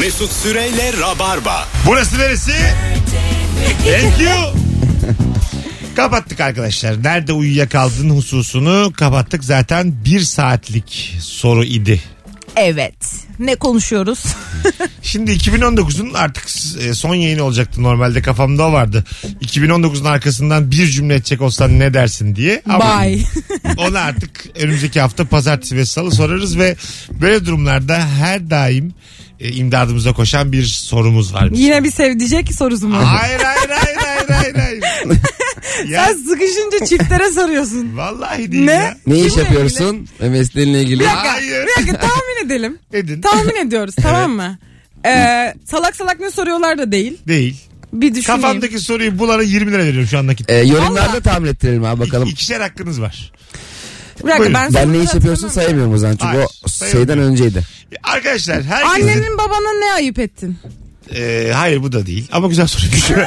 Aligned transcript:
Mesut 0.00 0.32
Süreyle 0.32 0.92
Rabarba. 1.00 1.68
Burası 1.86 2.18
neresi? 2.18 2.52
Thank 3.84 4.20
you. 4.20 4.30
Kapattık 5.96 6.40
arkadaşlar. 6.40 7.02
Nerede 7.02 7.32
uyuyakaldın 7.32 8.10
hususunu 8.10 8.92
kapattık. 8.96 9.44
Zaten 9.44 9.94
bir 10.04 10.20
saatlik 10.20 11.16
soru 11.20 11.64
idi. 11.64 12.02
Evet. 12.56 12.94
Ne 13.38 13.54
konuşuyoruz? 13.54 14.24
Şimdi 15.02 15.30
2019'un 15.30 16.14
artık 16.14 16.44
e, 16.80 16.94
son 16.94 17.14
yayını 17.14 17.42
olacaktı 17.42 17.82
normalde 17.82 18.22
kafamda 18.22 18.62
o 18.62 18.72
vardı. 18.72 19.04
2019'un 19.42 20.04
arkasından 20.04 20.70
bir 20.70 20.86
cümle 20.86 21.14
edecek 21.14 21.40
olsan 21.40 21.78
ne 21.78 21.94
dersin 21.94 22.36
diye. 22.36 22.62
Ama 22.68 23.02
Bye. 23.02 23.20
onu 23.76 23.98
artık 23.98 24.46
önümüzdeki 24.56 25.00
hafta 25.00 25.24
pazartesi 25.24 25.76
ve 25.76 25.86
salı 25.86 26.12
sorarız 26.12 26.58
ve 26.58 26.76
böyle 27.20 27.46
durumlarda 27.46 28.06
her 28.08 28.50
daim 28.50 28.94
e, 29.40 29.52
imdadımıza 29.52 30.12
koşan 30.12 30.52
bir 30.52 30.64
sorumuz 30.64 31.34
var. 31.34 31.52
bizim. 31.52 31.64
Yine 31.64 31.84
bir 31.84 31.90
sevdicek 31.90 32.52
sorusu 32.54 32.88
mu? 32.88 32.96
Hayır 32.96 33.40
hayır 33.40 33.70
hayır 33.70 33.96
hayır 33.96 34.28
hayır 34.28 34.54
hayır. 34.54 34.82
ya, 35.88 36.04
Sen 36.06 36.14
sıkışınca 36.14 36.86
çiftlere 36.86 37.30
soruyorsun. 37.32 37.96
vallahi 37.96 38.52
değil 38.52 38.64
Ne? 38.64 38.72
ya. 38.72 38.96
Ne 39.06 39.18
iş 39.20 39.28
Kimle 39.32 39.42
yapıyorsun? 39.42 40.08
Mesleğinle 40.20 40.82
ilgili. 40.82 41.00
Bir 41.00 41.04
dakika, 41.04 41.32
Hayır. 41.32 41.66
bir 41.66 41.82
dakika 41.82 41.98
tahmin 42.00 42.46
edelim. 42.46 42.78
Edin. 42.92 43.20
Tahmin 43.20 43.56
ediyoruz 43.66 43.94
tamam 44.02 44.32
mı? 44.32 44.58
Ee, 45.06 45.54
salak 45.64 45.96
salak 45.96 46.20
ne 46.20 46.30
soruyorlar 46.30 46.78
da 46.78 46.92
değil. 46.92 47.18
Değil. 47.28 47.56
Bir 47.92 48.14
düşüneyim. 48.14 48.42
Kafamdaki 48.42 48.78
soruyu 48.78 49.18
bulana 49.18 49.42
20 49.42 49.72
lira 49.72 49.78
veriyorum 49.84 50.08
şu 50.08 50.18
andaki. 50.18 50.44
Ee, 50.48 50.54
yorumlarda 50.56 51.08
Vallahi. 51.08 51.22
tahmin 51.22 51.48
ettirelim 51.48 51.84
abi 51.84 52.00
bakalım. 52.00 52.28
İkişer 52.28 52.60
hakkınız 52.60 53.00
var. 53.00 53.32
Bir 54.24 54.28
dakika, 54.28 54.38
Buyurun. 54.38 54.54
ben, 54.54 54.74
Ben 54.74 54.92
ne 54.92 55.02
iş 55.02 55.14
yapıyorsun 55.14 55.48
hatırlamıyorum. 55.48 55.50
sayamıyorum 55.50 55.94
o 55.94 55.98
zaman. 55.98 56.16
Çünkü 56.16 56.26
Hayır, 56.36 56.48
o 56.64 56.68
sayamıyorum. 56.68 57.08
şeyden 57.08 57.18
önceydi. 57.24 57.62
Arkadaşlar 58.02 58.62
herkesin... 58.62 59.08
Annenin 59.08 59.38
babana 59.38 59.72
ne 59.86 59.92
ayıp 59.92 60.18
ettin? 60.18 60.58
Ee, 61.14 61.50
hayır 61.54 61.82
bu 61.82 61.92
da 61.92 62.06
değil. 62.06 62.28
Ama 62.32 62.48
güzel 62.48 62.66
soru. 62.66 62.82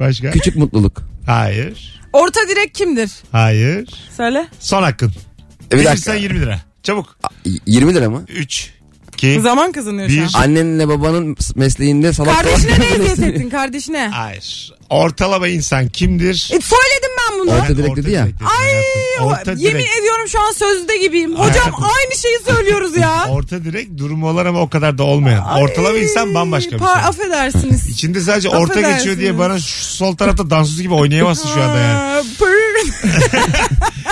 Başka? 0.00 0.30
Küçük 0.30 0.56
mutluluk. 0.56 1.02
Hayır. 1.26 2.00
Orta 2.12 2.40
direk 2.48 2.74
kimdir? 2.74 3.10
Hayır. 3.32 3.88
Söyle. 4.16 4.46
Son 4.60 4.82
hakkın. 4.82 5.08
E, 5.08 5.70
bir 5.70 5.76
Bilirsen 5.76 5.94
dakika. 5.96 6.14
20 6.14 6.40
lira. 6.40 6.60
Çabuk. 6.82 7.16
Y- 7.44 7.58
20 7.66 7.94
lira 7.94 8.10
mı? 8.10 8.24
3, 8.28 8.70
2, 9.14 9.40
Zaman 9.40 9.72
kazanıyor 9.72 10.08
Bir. 10.08 10.28
şu 10.28 10.38
an. 10.38 10.42
Annenle 10.42 10.88
babanın 10.88 11.36
mesleğinde 11.54 12.12
salak 12.12 12.34
Kardeşine 12.44 12.80
ne 12.80 12.86
eziyet 12.86 13.18
ettin 13.18 13.50
kardeşine? 13.50 14.08
Hayır. 14.14 14.72
Ortalama 14.90 15.48
insan 15.48 15.88
kimdir? 15.88 16.34
E, 16.52 16.60
söyledim 16.60 17.10
ben 17.30 17.40
bunu. 17.40 17.50
Orta 17.50 17.76
direk 17.76 17.96
dedi 17.96 18.10
ya. 18.10 18.24
direk 18.24 18.34
dedim 18.36 18.46
Ay 18.60 18.66
hayatım. 18.68 19.26
Orta 19.26 19.50
yemin 19.52 19.78
direk. 19.80 19.96
ediyorum 20.00 20.28
şu 20.28 20.40
an 20.40 20.52
sözde 20.52 20.96
gibiyim. 20.96 21.34
Hocam 21.34 21.74
aynı 21.74 22.16
şeyi 22.22 22.38
söylüyoruz 22.56 22.96
ya. 22.96 23.26
Orta 23.30 23.64
direk 23.64 23.98
durumu 23.98 24.28
olan 24.28 24.46
ama 24.46 24.60
o 24.60 24.68
kadar 24.68 24.98
da 24.98 25.02
olmayan. 25.02 25.44
Ortalama 25.62 25.98
insan 25.98 26.34
bambaşka 26.34 26.70
bir 26.72 26.78
Par- 26.80 26.94
şey. 27.00 27.08
Affedersiniz. 27.08 27.88
İçinde 27.88 28.20
sadece 28.20 28.48
orta 28.48 28.62
Affedersiniz. 28.62 28.96
geçiyor 28.96 29.18
diye 29.18 29.38
bana 29.38 29.58
şu 29.58 29.84
sol 29.84 30.16
tarafta 30.16 30.50
dansöz 30.50 30.82
gibi 30.82 30.94
oynayamazsın 30.94 31.48
şu 31.54 31.62
anda 31.62 31.78
yani. 31.78 32.24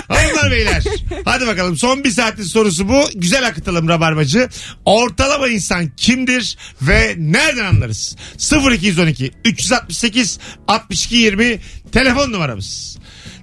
Hanımlar 0.42 0.50
beyler. 0.58 0.84
Hadi 1.24 1.46
bakalım 1.46 1.76
son 1.76 2.04
bir 2.04 2.10
saatlik 2.10 2.46
sorusu 2.46 2.88
bu. 2.88 3.04
Güzel 3.14 3.46
akıtalım 3.46 3.88
rabarbacı. 3.88 4.48
Ortalama 4.84 5.48
insan 5.48 5.88
kimdir 5.96 6.56
ve 6.82 7.14
nereden 7.18 7.64
anlarız? 7.64 8.16
0212 8.72 9.30
368 9.44 10.38
62 10.68 11.16
20 11.16 11.58
telefon 11.92 12.32
numaramız. 12.32 12.98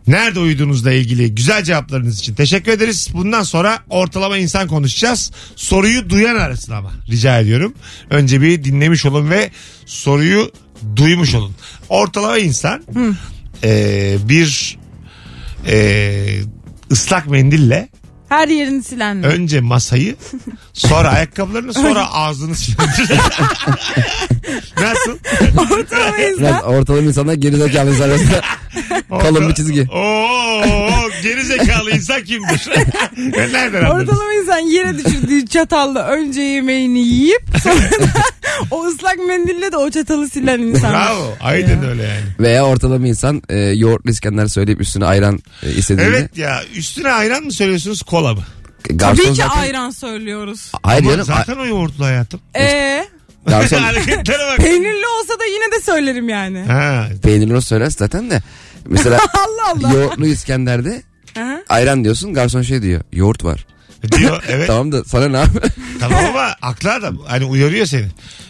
Nerede 0.08 0.40
uyuduğunuzla 0.40 0.92
ilgili 0.92 1.36
güzel 1.36 1.64
cevaplarınız 1.64 2.20
için 2.20 2.36
teşekkür 2.36 2.72
ederiz. 2.72 3.08
Bundan 3.14 3.44
sonra 3.44 3.80
ortalama 3.90 4.38
insan 4.38 4.68
konuşacağız. 4.68 5.32
Soruyu 5.56 6.10
duyan 6.10 6.36
arasın 6.36 6.72
ama 6.74 6.92
rica 7.10 7.40
ediyorum. 7.40 7.74
Önce 8.10 8.42
bir 8.42 8.64
dinlemiş 8.64 9.06
olun 9.06 9.30
ve 9.30 9.52
soruyu 9.86 10.52
duymuş 10.96 11.34
olun. 11.36 11.56
Ortalama 11.90 12.38
insan 12.38 12.84
eee, 13.64 14.18
bir 14.24 14.78
eee, 15.68 16.42
ıslak 16.92 17.28
mendille 17.28 17.90
Her 18.30 18.48
yerini 18.48 18.84
silen 18.84 19.18
mi? 19.18 19.26
önce 19.28 19.60
masayı 19.62 20.16
sonra 20.74 21.10
ayakkabılarını 21.10 21.74
sonra 21.74 22.08
ağzını 22.14 22.56
silendir. 22.56 23.10
Nasıl? 24.82 25.18
Ortalama 25.58 26.18
Biraz 26.18 26.40
insan. 26.40 26.64
ortalama 26.64 27.08
insanlar 27.08 27.34
gerizekalı 27.34 27.90
insan 27.92 28.10
arasında 28.10 28.42
kalın 29.10 29.50
bir 29.50 29.56
çizgi. 29.56 29.88
Oo, 29.92 31.10
geri 31.24 31.44
zekalı 31.44 31.92
insan 31.92 32.24
kimdir? 32.24 32.70
Nereden 33.38 33.84
anladınız? 33.84 34.10
Ortalama 34.10 34.34
insan 34.34 34.58
yere 34.60 34.98
düşürdüğü 35.06 35.46
çatalla 35.48 36.08
önce 36.08 36.42
yemeğini 36.42 37.00
yiyip 37.00 37.42
sonra 37.64 37.76
da 37.82 38.12
o 38.72 38.86
ıslak 38.86 39.18
mendille 39.28 39.72
de 39.72 39.78
o 39.78 39.90
çatalı 39.92 40.30
silen 40.30 40.60
insan. 40.60 40.92
Bravo. 40.94 41.34
Aynen 41.42 41.90
öyle 41.90 42.04
yani. 42.04 42.24
Veya 42.40 42.66
ortalama 42.66 43.08
insan 43.08 43.42
e, 43.50 43.58
yoğurtlu 43.58 44.12
İskender 44.12 44.48
söyleyip 44.48 44.82
üstüne 44.82 45.06
ayran 45.06 45.40
e, 45.64 45.72
istediğinde. 45.72 46.10
Evet 46.18 46.38
ya 46.38 46.62
üstüne 46.76 47.12
ayran 47.12 47.44
mı 47.44 47.52
söylüyorsunuz 47.52 48.02
kola 48.02 48.34
mı? 48.34 48.44
Garson 48.90 49.24
Tabii 49.24 49.34
ki 49.36 49.42
zaten... 49.42 49.62
ayran 49.62 49.90
söylüyoruz. 49.90 50.72
Hayır 50.84 51.02
Ama 51.04 51.12
canım. 51.12 51.26
zaten 51.26 51.56
o 51.58 51.66
yoğurtlu 51.66 52.06
hayatım. 52.06 52.40
Ee, 52.56 53.06
Garson 53.48 53.78
Hareketlere 53.82 54.48
bak. 54.48 54.58
peynirli 54.58 55.06
olsa 55.20 55.40
da 55.40 55.46
yine 55.46 55.72
de 55.72 55.82
söylerim 55.86 56.30
yani. 56.30 56.60
Ha, 56.64 57.08
peynirli 57.24 57.56
o 57.56 57.62
söyler 57.62 57.90
zaten 57.90 58.30
de. 58.30 58.42
Mesela 58.88 59.20
Allah 59.34 59.72
Allah. 59.88 59.94
yoğurtlu 59.94 60.28
İskender'de 60.28 61.02
Aha. 61.40 61.60
ayran 61.70 62.04
diyorsun 62.04 62.34
garson 62.34 62.62
şey 62.62 62.82
diyor. 62.82 63.02
Yoğurt 63.14 63.44
var. 63.44 63.66
diyor 64.18 64.44
evet. 64.50 64.68
Tamam 64.68 64.92
da 64.92 65.04
sana 65.04 65.28
ne 65.28 65.38
abi? 65.38 65.50
Tamam 66.00 66.26
ama 66.26 66.56
haklı 66.62 66.94
adam. 66.94 67.18
Hani 67.28 67.46
uyarıyor 67.46 67.86
seni. 67.86 68.06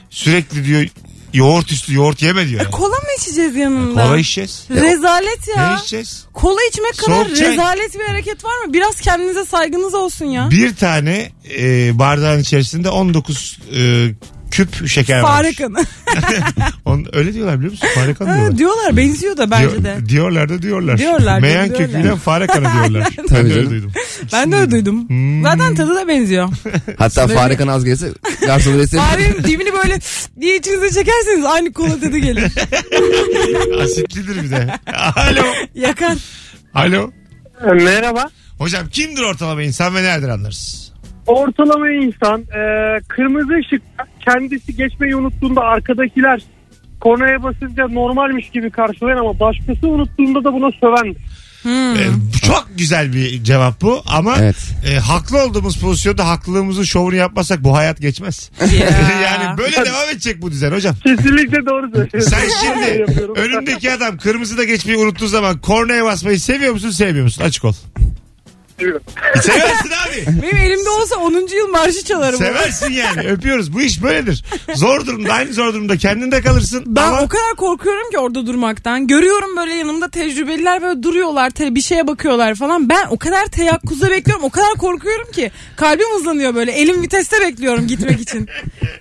Sürekli 0.09 0.65
diyor 0.65 0.85
yoğurt 1.33 1.71
üstü 1.71 1.93
yoğurt 1.93 2.21
yeme 2.21 2.47
diyor. 2.47 2.61
Yani. 2.61 2.71
Kola 2.71 2.95
mı 2.95 3.07
içeceğiz 3.19 3.55
yanında? 3.55 4.03
Kola 4.03 4.17
içeceğiz. 4.17 4.65
Rezalet 4.71 5.47
ya. 5.57 5.69
Ne 5.73 5.77
içeceğiz? 5.79 6.25
Kola 6.33 6.59
içmek 6.71 6.97
kadar 6.97 7.25
Soğuk 7.25 7.37
çay. 7.37 7.51
rezalet 7.51 7.95
bir 7.99 8.05
hareket 8.05 8.43
var 8.45 8.65
mı? 8.65 8.73
Biraz 8.73 9.01
kendinize 9.01 9.45
saygınız 9.45 9.93
olsun 9.93 10.25
ya. 10.25 10.49
Bir 10.51 10.75
tane 10.75 11.31
e, 11.59 11.99
bardağın 11.99 12.39
içerisinde 12.39 12.89
19 12.89 13.59
e, 13.75 14.07
küp 14.51 14.87
şeker 14.87 15.19
var. 15.19 15.27
Fare 15.27 15.53
kanı. 15.53 15.85
On, 16.85 17.05
öyle 17.13 17.33
diyorlar 17.33 17.57
biliyor 17.57 17.71
musun? 17.71 17.87
Fare 17.95 18.13
kanı 18.13 18.29
Ha, 18.29 18.35
diyorlar. 18.35 18.57
diyorlar 18.57 18.97
benziyor 18.97 19.37
da 19.37 19.51
bence 19.51 19.71
Diyor- 19.71 19.83
de. 19.83 20.09
Diyorlar 20.09 20.49
da 20.49 20.61
diyorlar. 20.61 20.97
Diyorlar 20.97 21.35
da 21.35 21.39
Meyan 21.39 21.69
diyorlar. 21.69 21.87
köküyle 21.87 22.15
fare 22.15 22.47
kanı 22.47 22.63
diyorlar. 22.73 23.07
ben 23.17 23.25
Tabii 23.25 23.49
de 23.49 23.53
öyle 23.53 23.53
canım. 23.55 23.69
duydum. 23.69 23.91
Ben 24.33 24.51
de 24.51 24.55
öyle 24.55 24.71
duydum. 24.71 25.09
Hmm. 25.09 25.43
Zaten 25.43 25.75
tadı 25.75 25.95
da 25.95 26.07
benziyor. 26.07 26.49
Hatta 26.97 27.27
fare 27.27 27.55
kanı 27.57 27.71
az 27.71 27.85
gelirse 27.85 28.09
garson 28.45 28.77
resim. 28.77 28.99
Farenin 28.99 29.43
dibini 29.43 29.73
böyle 29.73 29.99
diye 30.41 30.57
içinize 30.57 30.89
çekerseniz 30.89 31.45
aynı 31.45 31.73
kola 31.73 31.99
tadı 31.99 32.17
gelir. 32.17 32.43
Asitlidir 33.83 34.43
bir 34.43 34.49
de. 34.51 34.79
Alo. 35.15 35.43
Yakar. 35.75 36.17
Alo. 36.73 37.11
Merhaba. 37.73 38.29
Hocam 38.57 38.87
kimdir 38.87 39.21
ortalama 39.21 39.63
insan 39.63 39.95
ve 39.95 40.03
nereden 40.03 40.29
anlarız? 40.29 40.91
Ortalama 41.27 41.89
insan 41.89 42.41
e, 42.41 42.61
kırmızı 43.07 43.53
ışıkta 43.59 44.03
kendisi 44.25 44.75
geçmeyi 44.75 45.15
unuttuğunda 45.15 45.61
arkadakiler 45.61 46.41
kornaya 47.01 47.43
basınca 47.43 47.87
normalmiş 47.87 48.49
gibi 48.49 48.69
karşılayan 48.69 49.17
ama 49.17 49.39
başkası 49.39 49.87
unuttuğunda 49.87 50.43
da 50.43 50.53
buna 50.53 50.71
söven. 50.71 51.15
Ee, 51.65 52.07
çok 52.45 52.67
güzel 52.77 53.13
bir 53.13 53.43
cevap 53.43 53.81
bu 53.81 54.01
ama 54.07 54.35
Evet. 54.39 54.55
e, 54.91 54.95
haklı 54.95 55.43
olduğumuz 55.43 55.79
pozisyonda 55.79 56.27
haklılığımızın 56.27 56.83
şovunu 56.83 57.15
yapmasak 57.15 57.63
bu 57.63 57.75
hayat 57.77 58.01
geçmez. 58.01 58.51
yani 59.23 59.57
böyle 59.57 59.75
devam 59.75 60.09
edecek 60.11 60.41
bu 60.41 60.51
düzen 60.51 60.71
hocam. 60.71 60.95
Kesinlikle 60.95 61.65
doğru 61.65 61.91
söylüyorsun. 61.91 62.19
Sen 62.19 62.41
şimdi 62.61 63.05
önündeki 63.39 63.91
adam 63.91 64.17
kırmızıda 64.17 64.63
geçmeyi 64.63 64.97
unuttuğu 64.97 65.27
zaman 65.27 65.57
kornaya 65.61 66.05
basmayı 66.05 66.39
seviyor 66.39 66.73
musun 66.73 66.89
sevmiyor 66.89 67.23
musun? 67.23 67.43
Açık 67.43 67.65
ol. 67.65 67.73
Seversin 69.41 69.89
abi. 69.89 70.41
Benim 70.41 70.57
elimde 70.57 70.89
olsa 70.89 71.15
10. 71.15 71.31
yıl 71.57 71.67
marşı 71.71 72.03
çalarım. 72.03 72.37
Seversin 72.39 72.91
yani 72.91 73.21
öpüyoruz. 73.27 73.73
Bu 73.73 73.81
iş 73.81 74.03
böyledir. 74.03 74.43
Zor 74.75 75.05
durumda 75.05 75.33
aynı 75.33 75.53
zor 75.53 75.73
durumda 75.73 75.97
kendinde 75.97 76.41
kalırsın. 76.41 76.83
Ben 76.87 77.03
ama 77.07 77.21
o 77.21 77.27
kadar 77.27 77.55
korkuyorum 77.57 78.09
ki 78.11 78.17
orada 78.17 78.47
durmaktan. 78.47 79.07
Görüyorum 79.07 79.57
böyle 79.57 79.73
yanımda 79.73 80.09
tecrübeliler 80.09 80.81
böyle 80.81 81.03
duruyorlar 81.03 81.49
te- 81.49 81.75
bir 81.75 81.81
şeye 81.81 82.07
bakıyorlar 82.07 82.55
falan. 82.55 82.89
Ben 82.89 83.07
o 83.09 83.17
kadar 83.17 83.45
teyakkuzda 83.45 84.09
bekliyorum. 84.11 84.43
O 84.45 84.49
kadar 84.49 84.73
korkuyorum 84.77 85.31
ki. 85.31 85.51
Kalbim 85.75 86.05
hızlanıyor 86.17 86.55
böyle. 86.55 86.71
Elim 86.71 87.01
viteste 87.01 87.41
bekliyorum 87.41 87.87
gitmek 87.87 88.21
için. 88.21 88.47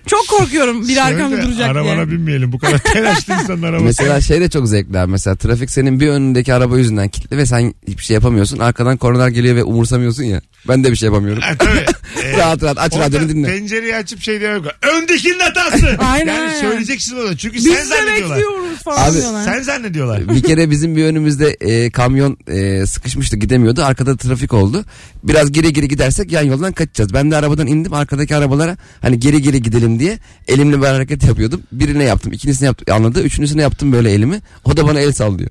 Çok 0.05 0.27
korkuyorum 0.27 0.87
bir 0.87 0.97
arkamda 1.07 1.41
duracak 1.41 1.69
Arabana 1.69 1.95
diye. 1.95 2.09
binmeyelim. 2.11 2.51
Bu 2.51 2.59
kadar 2.59 2.77
telaşlı 2.77 3.33
insanın 3.33 3.63
arabası. 3.63 3.83
Mesela 3.85 4.21
şey 4.21 4.41
de 4.41 4.49
çok 4.49 4.67
zevkli 4.67 4.99
abi. 4.99 5.11
Mesela 5.11 5.35
trafik 5.35 5.71
senin 5.71 5.99
bir 5.99 6.07
önündeki 6.07 6.53
araba 6.53 6.77
yüzünden 6.77 7.09
kilitli 7.09 7.37
ve 7.37 7.45
sen 7.45 7.73
hiçbir 7.87 8.03
şey 8.03 8.13
yapamıyorsun. 8.13 8.59
Arkadan 8.59 8.97
kornalar 8.97 9.27
geliyor 9.29 9.55
ve 9.55 9.63
umursamıyorsun 9.69 10.23
ya. 10.23 10.41
Ben 10.67 10.83
de 10.83 10.91
bir 10.91 10.95
şey 10.95 11.07
yapamıyorum. 11.07 11.41
Ha, 11.41 11.55
tabii. 11.59 11.85
Ee, 12.23 12.37
rahat 12.37 12.63
rahat 12.63 12.77
aç 12.77 12.97
radyonu 12.97 13.29
dinle. 13.29 13.47
Pencereyi 13.47 13.95
açıp 13.95 14.21
şey 14.21 14.39
diyor. 14.39 14.65
Öndekinin 14.81 15.39
hatası. 15.39 15.97
Aynen, 15.99 16.35
yani 16.35 16.59
söyleyeceksin 16.59 17.15
onu. 17.15 17.37
Çünkü 17.37 17.55
Biz 17.55 17.63
sen 17.63 17.75
de 17.75 17.85
zannediyorlar. 17.85 18.37
bekliyoruz 18.37 18.83
falan 18.83 19.09
Abi, 19.09 19.17
diyorlar. 19.17 19.43
Sen 19.43 19.61
zannediyorlar. 19.61 20.29
Bir 20.29 20.43
kere 20.43 20.69
bizim 20.71 20.95
bir 20.95 21.03
önümüzde 21.03 21.49
e, 21.61 21.89
kamyon 21.91 22.37
e, 22.47 22.85
sıkışmıştı 22.85 23.37
gidemiyordu. 23.37 23.83
Arkada 23.83 24.17
trafik 24.17 24.53
oldu. 24.53 24.85
Biraz 25.23 25.51
geri 25.51 25.73
geri 25.73 25.87
gidersek 25.87 26.31
yan 26.31 26.43
yoldan 26.43 26.71
kaçacağız. 26.73 27.13
Ben 27.13 27.31
de 27.31 27.35
arabadan 27.37 27.67
indim 27.67 27.93
arkadaki 27.93 28.35
arabalara 28.35 28.77
hani 29.01 29.19
geri 29.19 29.41
geri 29.41 29.61
gidelim 29.61 29.99
diye 29.99 30.19
elimle 30.47 30.81
bir 30.81 30.87
hareket 30.87 31.23
yapıyordum. 31.23 31.61
Birine 31.71 32.03
yaptım 32.03 32.33
ikincisini 32.33 32.65
yaptım 32.65 32.95
anladı. 32.95 33.21
Üçüncüsüne 33.23 33.61
yaptım 33.61 33.91
böyle 33.91 34.11
elimi. 34.11 34.41
O 34.65 34.77
da 34.77 34.87
bana 34.87 34.99
el 34.99 35.11
sallıyor. 35.11 35.49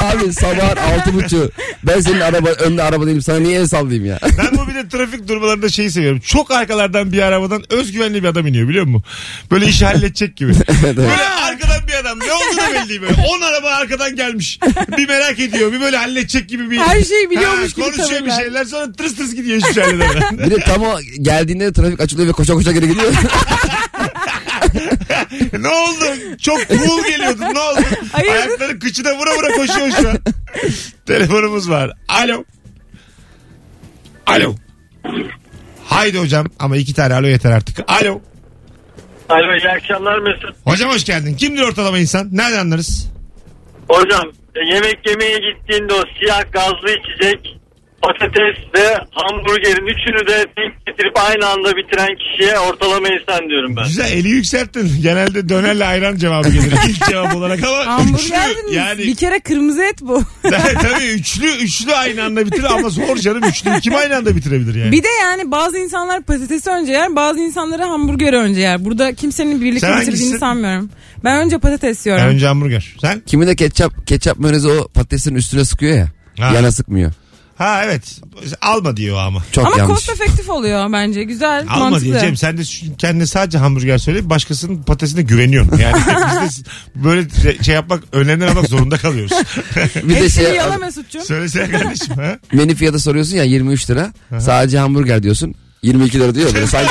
Abi 0.00 0.32
sabah 0.32 0.74
altı 0.92 1.14
buçuk. 1.14 1.52
Ben 1.86 2.00
senin 2.00 2.20
araba 2.20 2.48
önde 2.48 2.82
araba 2.82 3.06
değilim 3.06 3.22
sana 3.22 3.38
niye 3.38 3.58
el 3.60 3.66
sallayayım 3.66 3.99
ya? 4.04 4.18
Ben 4.38 4.58
bu 4.58 4.68
bir 4.68 4.74
de 4.74 4.88
trafik 4.88 5.28
durmalarında 5.28 5.68
şeyi 5.68 5.90
seviyorum. 5.90 6.20
Çok 6.20 6.50
arkalardan 6.50 7.12
bir 7.12 7.22
arabadan 7.22 7.62
özgüvenli 7.72 8.22
bir 8.22 8.28
adam 8.28 8.46
iniyor 8.46 8.68
biliyor 8.68 8.84
musun? 8.84 9.04
Böyle 9.50 9.66
işi 9.66 9.84
halledecek 9.86 10.36
gibi. 10.36 10.52
Böyle 10.82 11.28
arkadan 11.28 11.88
bir 11.88 11.94
adam 11.94 12.18
ne 12.20 12.32
olduğunu 12.32 12.74
belli 12.74 12.88
değil 12.88 13.00
böyle. 13.02 13.14
10 13.28 13.40
araba 13.40 13.68
arkadan 13.68 14.16
gelmiş. 14.16 14.58
Bir 14.98 15.08
merak 15.08 15.38
ediyor. 15.38 15.72
Bir 15.72 15.80
böyle 15.80 15.96
halledecek 15.96 16.48
gibi 16.48 16.70
bir. 16.70 16.78
Her 16.78 17.02
şeyi 17.02 17.30
biliyormuş 17.30 17.74
gibi 17.74 17.84
Konuşuyor 17.84 18.08
bir 18.10 18.14
tavırlar. 18.16 18.40
şeyler 18.40 18.64
sonra 18.64 18.92
tırıs 18.92 19.16
tırıs 19.16 19.34
gidiyor 19.34 19.58
hiçbir 19.60 19.74
şey 19.74 19.82
halledemeden. 19.82 20.38
Bir 20.38 20.50
de 20.50 20.58
tam 20.58 20.82
o 20.82 21.00
geldiğinde 21.22 21.64
de 21.64 21.72
trafik 21.72 22.00
açılıyor 22.00 22.28
ve 22.28 22.32
koşa 22.32 22.54
koşa 22.54 22.72
geri 22.72 22.88
gidiyor. 22.88 23.12
ne 25.58 25.68
oldu? 25.68 26.04
Çok 26.42 26.68
cool 26.68 27.04
geliyordun 27.04 27.54
ne 27.54 27.58
oldu? 27.58 27.80
Hayırdır? 28.12 28.34
Ayakları 28.36 28.78
kıçına 28.78 29.14
vura 29.18 29.36
vura 29.36 29.48
koşuyor 29.56 29.90
şu 30.00 30.08
an. 30.08 30.18
Telefonumuz 31.06 31.70
var. 31.70 31.92
Alo. 32.08 32.44
Alo. 34.30 34.54
Haydi 35.84 36.18
hocam 36.18 36.46
ama 36.58 36.76
iki 36.76 36.94
tane 36.94 37.14
alo 37.14 37.26
yeter 37.26 37.50
artık. 37.52 37.78
Alo. 37.90 38.20
Alo 39.28 39.56
iyi 39.56 39.68
akşamlar 39.68 40.18
Mesut. 40.18 40.56
Hocam 40.64 40.90
hoş 40.90 41.04
geldin. 41.04 41.34
Kimdir 41.34 41.62
ortalama 41.62 41.98
insan? 41.98 42.28
Nereden 42.32 42.58
anlarız? 42.58 43.10
Hocam 43.88 44.32
e, 44.54 44.74
yemek 44.74 44.98
yemeye 45.08 45.38
gittiğinde 45.38 45.94
o 45.94 46.02
siyah 46.18 46.52
gazlı 46.52 46.90
içecek 46.90 47.59
patates 48.02 48.56
ve 48.74 48.98
hamburgerin 49.10 49.86
üçünü 49.86 50.26
de 50.26 50.46
denk 50.56 50.86
getirip 50.86 51.16
aynı 51.28 51.46
anda 51.46 51.76
bitiren 51.76 52.08
kişiye 52.18 52.58
ortalama 52.58 53.08
insan 53.08 53.48
diyorum 53.48 53.76
ben. 53.76 53.84
Güzel 53.84 54.12
eli 54.12 54.28
yükselttin. 54.28 54.90
Genelde 55.02 55.48
dönerle 55.48 55.84
ayran 55.86 56.16
cevabı 56.16 56.48
gelir. 56.48 56.72
İlk 56.88 57.06
cevap 57.08 57.36
olarak 57.36 57.64
ama 57.64 57.86
Hamburger 57.86 58.18
üçlü 58.48 58.56
dediniz. 58.56 58.74
yani 58.76 58.98
Bir 59.02 59.14
kere 59.14 59.40
kırmızı 59.40 59.82
et 59.82 59.96
bu. 60.02 60.22
tabii 60.82 61.04
üçlü 61.04 61.46
üçlü 61.46 61.94
aynı 61.94 62.22
anda 62.24 62.46
bitir 62.46 62.64
ama 62.64 62.88
zor 62.88 63.16
canım 63.16 63.44
üçlü 63.44 63.80
kim 63.80 63.94
aynı 63.94 64.16
anda 64.16 64.36
bitirebilir 64.36 64.74
yani. 64.74 64.92
Bir 64.92 65.02
de 65.02 65.08
yani 65.22 65.50
bazı 65.50 65.78
insanlar 65.78 66.22
patatesi 66.22 66.70
önce 66.70 66.92
yer 66.92 67.16
bazı 67.16 67.40
insanları 67.40 67.82
hamburgeri 67.82 68.36
önce 68.36 68.60
yer. 68.60 68.84
Burada 68.84 69.14
kimsenin 69.14 69.60
birlikte 69.60 69.80
Sen 69.80 69.90
bitirdiğini 69.90 70.14
hangisisin? 70.16 70.38
sanmıyorum. 70.38 70.90
Ben 71.24 71.38
önce 71.38 71.58
patates 71.58 72.06
yiyorum. 72.06 72.24
önce 72.26 72.46
hamburger. 72.46 72.94
Sen? 73.00 73.20
Kimi 73.26 73.46
de 73.46 73.56
ketçap 73.56 74.06
ketçap 74.06 74.38
mayonezi 74.38 74.68
o 74.68 74.88
patatesin 74.88 75.34
üstüne 75.34 75.64
sıkıyor 75.64 75.96
ya. 75.96 76.08
Ha. 76.40 76.54
Yana 76.54 76.72
sıkmıyor. 76.72 77.12
Ha 77.60 77.82
evet. 77.84 78.20
Alma 78.60 78.96
diyor 78.96 79.18
ama. 79.18 79.42
Çok 79.52 79.66
Ama 79.66 79.78
yanlış. 79.78 79.94
cost 80.06 80.20
efektif 80.20 80.50
oluyor 80.50 80.92
bence. 80.92 81.24
Güzel, 81.24 81.66
Alma 81.68 81.90
mantıklı. 81.90 82.04
diyeceğim. 82.10 82.36
Sen 82.36 82.58
de 82.58 82.64
şu- 82.64 82.96
kendine 82.96 83.26
sadece 83.26 83.58
hamburger 83.58 83.98
söyle 83.98 84.30
başkasının 84.30 84.82
patatesine 84.82 85.22
güveniyorsun. 85.22 85.78
Yani 85.78 85.96
biz 86.44 86.64
de 86.64 86.68
böyle 86.94 87.28
şey 87.62 87.74
yapmak 87.74 88.02
önlemler 88.12 88.46
almak 88.48 88.68
zorunda 88.68 88.96
kalıyoruz. 88.96 89.32
Bir 90.04 90.14
de 90.14 90.20
Hepsini 90.20 90.44
şey 90.44 90.54
yala 90.54 90.78
Mesut'cum. 90.78 91.22
Söylesene 91.22 91.70
kardeşim 91.70 92.14
ha. 92.14 92.38
menü 92.52 92.74
fiyatı 92.74 92.98
soruyorsun 92.98 93.36
ya 93.36 93.44
23 93.44 93.90
lira. 93.90 94.12
Sadece 94.38 94.78
hamburger 94.78 95.22
diyorsun. 95.22 95.54
22 95.82 96.20
lira 96.20 96.34
diyor 96.34 96.54
böyle. 96.54 96.66
Sanki 96.66 96.90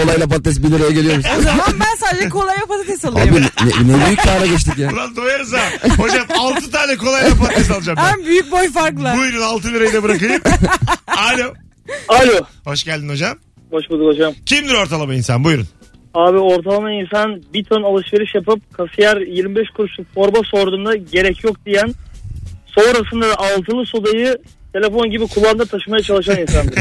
kolayla 0.00 0.26
patates 0.28 0.62
1 0.62 0.70
liraya 0.70 0.90
geliyormuş. 0.90 1.26
O 1.38 1.42
zaman 1.42 1.66
ben 1.80 1.89
sadece 2.10 2.28
kolaya 2.28 2.66
patates 2.68 3.04
Abi 3.04 3.12
alayım. 3.12 3.34
ne, 3.34 3.92
ne 4.00 4.06
büyük 4.06 4.18
kâra 4.22 4.46
geçtik 4.46 4.78
ya. 4.78 4.92
Ulan 4.92 5.16
doyarız 5.16 5.52
ha. 5.52 5.62
Hocam 5.98 6.24
6 6.38 6.70
tane 6.70 6.96
kolayla 6.96 7.34
patates 7.36 7.70
alacağım 7.70 7.98
ben. 8.02 8.18
En 8.18 8.26
büyük 8.26 8.52
boy 8.52 8.70
farkla. 8.72 9.16
Buyurun 9.16 9.42
6 9.42 9.72
lirayı 9.72 9.92
da 9.92 10.02
bırakayım. 10.02 10.42
Alo. 11.06 11.54
Alo. 12.08 12.44
Hoş 12.64 12.84
geldin 12.84 13.08
hocam. 13.08 13.38
Hoş 13.70 13.90
bulduk 13.90 14.06
hocam. 14.06 14.32
Kimdir 14.46 14.74
ortalama 14.74 15.14
insan? 15.14 15.44
Buyurun. 15.44 15.66
Abi 16.14 16.38
ortalama 16.38 16.92
insan 16.92 17.42
bir 17.54 17.64
ton 17.64 17.82
alışveriş 17.82 18.34
yapıp 18.34 18.74
kasiyer 18.74 19.16
25 19.16 19.68
kuruşluk 19.76 20.14
torba 20.14 20.38
sorduğunda 20.50 20.96
gerek 20.96 21.44
yok 21.44 21.56
diyen 21.66 21.94
sonrasında 22.66 23.28
da 23.28 23.36
altılı 23.38 23.86
sodayı 23.86 24.38
telefon 24.72 25.10
gibi 25.10 25.26
kulağında 25.26 25.64
taşımaya 25.64 26.02
çalışan 26.02 26.36
insandır. 26.38 26.74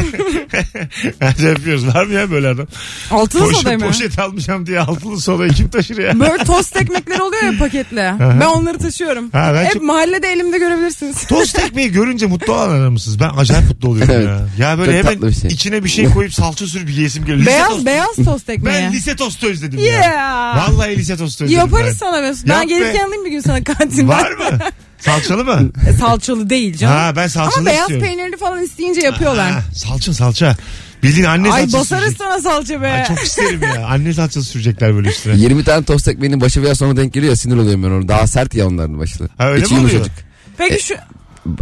Hadi 1.20 1.44
yapıyoruz. 1.46 1.88
Var 1.96 2.04
mı 2.06 2.14
ya 2.14 2.32
böyle 2.32 2.48
adam? 2.48 2.68
Altılı 3.12 3.42
Poşet, 3.44 3.58
soda 3.62 3.78
mı? 3.78 3.88
poşet 3.88 4.20
almışım 4.20 4.66
diye 4.66 4.80
altılı 4.80 5.20
sodayı 5.22 5.52
kim 5.52 5.70
taşır 5.70 5.98
ya? 5.98 6.20
Böyle 6.20 6.44
tost 6.44 6.76
ekmekler 6.78 7.20
oluyor 7.20 7.44
ya 7.44 7.54
paketle. 7.60 8.14
ben 8.20 8.46
onları 8.46 8.78
taşıyorum. 8.78 9.30
Ha, 9.32 9.52
ben 9.56 9.66
Hep 9.66 9.74
çok- 9.74 9.84
mahallede 9.84 10.28
elimde 10.32 10.58
görebilirsiniz. 10.58 11.28
Tost 11.28 11.60
ekmeği 11.60 11.92
görünce 11.92 12.26
mutlu 12.26 12.54
olan 12.54 12.70
adam 12.70 12.94
mısınız? 12.94 13.20
Ben 13.20 13.30
acayip 13.38 13.70
mutlu 13.70 13.90
oluyorum 13.90 14.14
Evet. 14.16 14.28
ya. 14.58 14.70
Ya 14.70 14.78
böyle 14.80 14.92
Çok 14.92 15.00
hemen 15.00 15.14
tatlı 15.14 15.28
bir 15.28 15.34
şey. 15.36 15.50
içine 15.52 15.84
bir 15.84 15.90
şey 15.90 16.06
koyup 16.10 16.34
salça 16.34 16.68
sürüp 16.68 16.90
yiyesim 16.90 17.26
geliyor. 17.26 17.40
Lise 17.40 17.52
beyaz 17.52 17.70
tostu. 17.70 17.86
beyaz 17.86 18.16
tost 18.26 18.50
ekmeği. 18.50 18.76
Ben 18.84 18.92
lise 18.94 19.16
tostu 19.16 19.48
özledim 19.48 19.80
ya. 19.80 19.86
Yeah. 19.86 20.70
Vallahi 20.70 20.98
lise 20.98 21.18
tostu 21.18 21.44
özledim 21.44 21.60
Yaparız 21.60 21.88
ben. 21.88 21.94
sana 21.94 22.22
Mesut. 22.22 22.48
Yap 22.48 22.58
Ben 22.62 22.68
gelirken 22.68 22.94
be. 22.96 23.04
alayım 23.06 23.26
bir 23.26 23.32
gün 23.32 23.40
sana 23.42 23.64
kantinden. 23.64 24.08
Var 24.08 24.32
mı? 24.32 24.60
Salçalı 25.00 25.46
mı? 25.46 25.72
E, 25.90 25.94
salçalı 25.94 26.50
değil 26.50 26.78
canım. 26.78 26.96
Ha 26.96 27.13
ben 27.16 27.28
salçalı 27.28 27.57
Ama 27.57 27.66
beyaz 27.66 27.81
istiyorum. 27.81 28.07
peynirli 28.07 28.38
falan 28.38 28.63
isteyince 28.63 29.01
yapıyorlar. 29.01 29.51
Ha, 29.51 29.62
salça 29.75 30.13
salça. 30.13 30.56
Bildiğin 31.04 31.25
anne 31.28 31.51
Ay 31.51 31.62
salçası 31.62 31.78
basarız 31.80 32.04
sürecek. 32.04 32.18
sana 32.28 32.40
salça 32.42 32.81
be. 32.81 32.88
Ay, 32.92 33.06
çok 33.07 33.19
isterim 33.24 33.62
ya. 33.62 33.88
Anne 33.88 34.13
salçası 34.13 34.48
sürecekler 34.50 34.96
böyle 34.96 35.10
üstüne. 35.10 35.36
20 35.38 35.63
tane 35.63 35.84
tost 35.86 36.07
ekmeğinin 36.07 36.42
başı 36.42 36.63
veya 36.63 36.75
sonu 36.75 36.98
denk 36.98 37.13
geliyor 37.13 37.30
ya 37.31 37.36
sinir 37.36 37.57
oluyorum 37.57 37.84
ben 37.84 37.90
onu. 37.90 38.07
Daha 38.07 38.28
sert 38.28 38.56
ya 38.56 38.68
onların 38.68 39.00
başları. 39.00 39.30
Ha, 39.38 39.50
öyle 39.50 39.66
İçi 39.66 39.74
mi 39.74 39.80
oluyor? 39.80 39.94
yumuşacık. 39.94 40.25
Peki 40.57 40.84
şu 40.86 40.96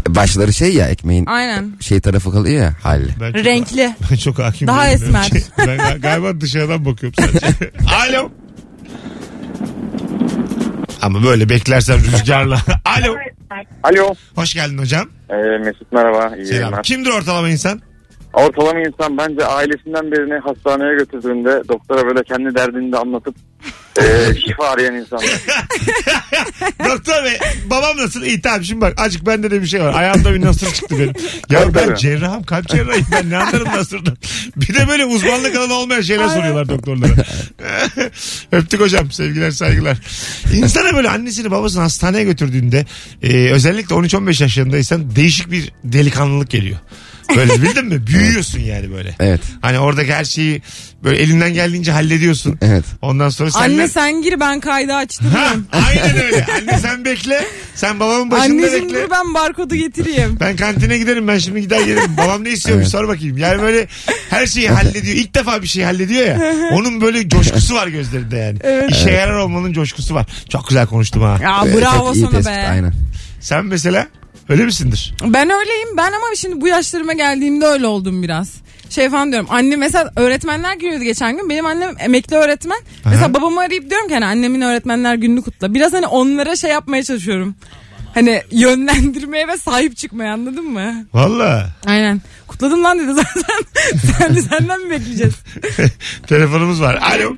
Başları 0.07 0.53
şey 0.53 0.73
ya 0.73 0.87
ekmeğin 0.87 1.25
aynen. 1.25 1.71
şey 1.79 1.99
tarafı 1.99 2.31
kalıyor 2.31 2.61
ya. 2.63 2.73
Ben 3.19 3.33
çok, 3.33 3.45
Renkli. 3.45 3.95
Ben 4.11 4.15
çok 4.15 4.39
hakim 4.39 4.67
Daha 4.67 4.85
değilim 4.85 5.03
esmer. 5.15 5.29
Ben 5.57 5.77
ga- 5.77 5.99
galiba 5.99 6.41
dışarıdan 6.41 6.85
bakıyorum 6.85 7.23
sadece. 7.31 7.71
Alo. 8.09 8.31
Ama 11.01 11.23
böyle 11.23 11.49
beklersen 11.49 11.97
rüzgarla. 11.97 12.57
Alo. 12.85 13.15
Alo. 13.83 14.13
Hoş 14.35 14.53
geldin 14.53 14.77
hocam. 14.77 15.09
Ee, 15.29 15.35
Mesut 15.65 15.91
merhaba. 15.91 16.35
İyi 16.35 16.45
Selam. 16.45 16.61
yayınlar. 16.61 16.83
Kimdir 16.83 17.09
ortalama 17.11 17.49
insan? 17.49 17.81
Ortalama 18.33 18.79
insan 18.79 19.17
bence 19.17 19.45
ailesinden 19.45 20.11
birini 20.11 20.39
hastaneye 20.39 20.95
götürdüğünde 20.97 21.61
doktora 21.69 22.01
böyle 22.07 22.23
kendi 22.23 22.55
derdini 22.55 22.91
de 22.91 22.97
anlatıp 22.97 23.35
e, 23.97 24.33
şifa 24.47 24.67
arayan 24.67 24.95
insan. 24.95 25.19
Doktor 26.85 27.23
bey 27.25 27.39
babam 27.69 27.97
nasıl? 27.97 28.23
İyi 28.23 28.41
tamam 28.41 28.63
şimdi 28.63 28.81
bak 28.81 28.93
acık 28.97 29.25
bende 29.25 29.51
de 29.51 29.61
bir 29.61 29.67
şey 29.67 29.81
var. 29.81 29.93
Ayağımda 29.93 30.33
bir 30.33 30.41
nasır 30.41 30.73
çıktı 30.73 30.99
benim. 30.99 31.13
Ya 31.49 31.75
ben 31.75 31.85
tabii. 31.85 31.97
cerrahım 31.97 32.43
kalp 32.43 32.67
cerrahıyım 32.67 33.07
ben 33.11 33.29
ne 33.29 33.37
anlarım 33.37 33.67
nasırdan. 33.67 34.17
Bir 34.55 34.75
de 34.75 34.87
böyle 34.87 35.05
uzmanlık 35.05 35.55
alanı 35.55 35.73
olmayan 35.73 36.01
şeyler 36.01 36.27
soruyorlar 36.27 36.69
doktorlara. 36.69 37.11
Öptük 38.51 38.79
hocam 38.79 39.11
sevgiler 39.11 39.51
saygılar. 39.51 39.97
İnsana 40.53 40.95
böyle 40.95 41.09
annesini 41.09 41.51
babasını 41.51 41.81
hastaneye 41.81 42.23
götürdüğünde 42.23 42.85
e, 43.23 43.51
özellikle 43.51 43.95
13-15 43.95 44.43
yaşlarındaysan 44.43 45.15
değişik 45.15 45.51
bir 45.51 45.71
delikanlılık 45.83 46.49
geliyor. 46.49 46.77
Böyle 47.35 47.61
bildin 47.61 47.85
mi? 47.85 48.07
Büyüyorsun 48.07 48.59
yani 48.59 48.91
böyle. 48.91 49.15
Evet. 49.19 49.41
Hani 49.61 49.79
oradaki 49.79 50.13
her 50.13 50.23
şeyi 50.25 50.61
böyle 51.03 51.17
elinden 51.21 51.53
geldiğince 51.53 51.91
hallediyorsun. 51.91 52.57
Evet. 52.61 52.83
Ondan 53.01 53.29
sonra 53.29 53.51
sen 53.51 53.61
Anne 53.61 53.87
sen 53.87 54.21
gir 54.21 54.39
ben 54.39 54.59
kaydı 54.59 54.91
Ha, 54.91 54.97
açtırırım. 54.97 55.67
aynen 55.71 56.23
öyle. 56.23 56.45
Anne 56.57 56.79
sen 56.79 57.05
bekle. 57.05 57.45
Sen 57.75 57.99
babamın 57.99 58.31
başında 58.31 58.53
Anneciğim 58.53 58.85
bekle. 58.89 59.03
dur 59.03 59.09
ben 59.11 59.33
barkodu 59.33 59.75
getireyim. 59.75 60.37
Ben 60.39 60.55
kantine 60.55 60.97
giderim 60.97 61.27
ben 61.27 61.37
şimdi 61.37 61.61
gider 61.61 61.79
gelirim. 61.79 62.17
Babam 62.17 62.43
ne 62.43 62.49
istiyormuş 62.49 62.83
Evet. 62.83 62.91
sor 62.91 63.07
bakayım. 63.07 63.37
Yani 63.37 63.61
böyle 63.61 63.87
her 64.29 64.47
şeyi 64.47 64.69
hallediyor. 64.69 65.15
İlk 65.17 65.35
defa 65.35 65.61
bir 65.61 65.67
şey 65.67 65.83
hallediyor 65.83 66.25
ya. 66.27 66.53
Onun 66.71 67.01
böyle 67.01 67.29
coşkusu 67.29 67.75
var 67.75 67.87
gözlerinde 67.87 68.37
yani. 68.37 68.57
Evet. 68.63 68.91
İşe 68.91 69.11
yarar 69.11 69.37
olmanın 69.37 69.73
coşkusu 69.73 70.15
var. 70.15 70.25
Çok 70.49 70.67
güzel 70.67 70.85
konuştum 70.87 71.21
ha. 71.21 71.39
Ya 71.43 71.63
Ee, 71.67 71.81
bravo 71.81 72.05
çok 72.07 72.15
iyi 72.15 72.21
sana 72.21 72.31
tespit, 72.31 72.47
be. 72.47 72.67
Aynen. 72.69 72.93
Sen 73.41 73.65
mesela 73.65 74.07
öyle 74.49 74.65
misindir? 74.65 75.13
Ben 75.23 75.49
öyleyim. 75.49 75.97
Ben 75.97 76.07
ama 76.11 76.25
şimdi 76.35 76.61
bu 76.61 76.67
yaşlarıma 76.67 77.13
geldiğimde 77.13 77.65
öyle 77.65 77.87
oldum 77.87 78.23
biraz. 78.23 78.53
Şey 78.89 79.09
falan 79.09 79.31
diyorum. 79.31 79.47
Anne 79.51 79.75
mesela 79.75 80.11
öğretmenler 80.15 80.75
günüydü 80.77 81.03
geçen 81.03 81.37
gün. 81.37 81.49
Benim 81.49 81.65
annem 81.65 81.95
emekli 81.99 82.35
öğretmen. 82.35 82.77
Mesela 83.05 83.33
babamı 83.33 83.59
arayıp 83.61 83.89
diyorum 83.89 84.07
ki 84.07 84.13
hani 84.13 84.25
annemin 84.25 84.61
öğretmenler 84.61 85.15
gününü 85.15 85.41
kutla. 85.41 85.73
Biraz 85.73 85.93
hani 85.93 86.07
onlara 86.07 86.55
şey 86.55 86.71
yapmaya 86.71 87.03
çalışıyorum. 87.03 87.55
Hani 88.13 88.41
yönlendirmeye 88.51 89.47
ve 89.47 89.57
sahip 89.57 89.97
çıkmaya 89.97 90.33
anladın 90.33 90.65
mı? 90.71 91.05
Valla. 91.13 91.69
Aynen. 91.85 92.21
Kutladım 92.47 92.83
lan 92.83 92.99
dedi 92.99 93.13
zaten. 93.13 93.65
Sen 94.17 94.35
de 94.35 94.41
senden 94.41 94.81
mi 94.83 94.89
bekleyeceğiz? 94.91 95.33
Telefonumuz 96.27 96.81
var. 96.81 96.95
Alo. 97.01 97.35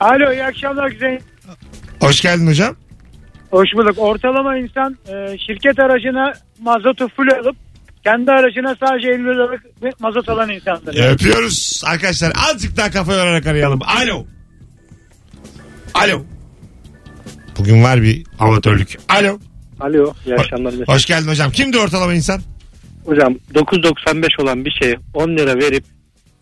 Alo 0.00 0.32
iyi 0.32 0.44
akşamlar 0.44 0.88
güzel. 0.90 1.18
Hoş 2.00 2.20
geldin 2.20 2.46
hocam. 2.46 2.76
Hoş 3.52 3.68
bulduk. 3.74 3.98
Ortalama 3.98 4.58
insan 4.58 4.96
e, 5.08 5.38
şirket 5.38 5.78
aracına 5.78 6.32
mazotu 6.60 7.08
full 7.08 7.28
alıp 7.28 7.56
kendi 8.04 8.30
aracına 8.30 8.76
sadece 8.80 9.08
50 9.08 9.24
liralık 9.24 9.62
mazot 10.00 10.28
alan 10.28 10.50
insandır. 10.50 11.12
Öpüyoruz. 11.12 11.82
Arkadaşlar 11.86 12.32
azıcık 12.50 12.76
daha 12.76 12.90
kafa 12.90 13.14
yorarak 13.14 13.46
arayalım. 13.46 13.80
Alo. 13.82 14.26
Alo. 15.94 16.22
Bugün 17.58 17.82
var 17.82 18.02
bir 18.02 18.24
amatörlük. 18.38 18.98
Alo. 19.08 19.38
Alo 19.80 20.14
iyi 20.26 20.34
akşamlar. 20.34 20.72
Mesut. 20.72 20.88
Hoş 20.88 21.06
geldin 21.06 21.28
hocam. 21.28 21.50
Kimdi 21.50 21.78
ortalama 21.78 22.14
insan? 22.14 22.40
Hocam 23.04 23.34
9.95 23.54 24.42
olan 24.42 24.64
bir 24.64 24.76
şeye 24.82 24.96
10 25.14 25.28
lira 25.28 25.54
verip 25.54 25.84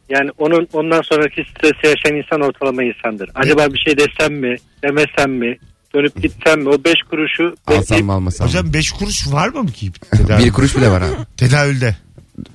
yani 0.09 0.31
onun 0.39 0.69
ondan 0.73 1.03
sonraki 1.03 1.45
stresi 1.51 1.87
yaşayan 1.87 2.23
insan 2.23 2.41
ortalama 2.41 2.85
insandır. 2.85 3.31
Acaba 3.35 3.67
bir 3.75 3.79
şey 3.79 3.99
desem 3.99 4.35
mi 4.35 4.57
demesem 4.83 5.33
mi 5.33 5.59
dönüp 5.95 6.23
gitsem 6.23 6.61
mi 6.61 6.69
o 6.69 6.85
5 6.85 6.95
kuruşu 7.11 7.57
Alsam 7.67 7.83
bekleyip 7.83 8.05
mı 8.05 8.13
almasam 8.13 8.45
mı? 8.45 8.49
Hocam 8.51 8.73
5 8.73 8.93
kuruş 8.93 9.33
var 9.33 9.49
mı 9.49 9.67
ki 9.67 9.93
tedavi? 10.17 10.45
Bir 10.45 10.53
kuruş 10.53 10.77
bile 10.77 10.91
var 10.91 11.03
abi. 11.03 11.17
Tedavülde. 11.37 11.97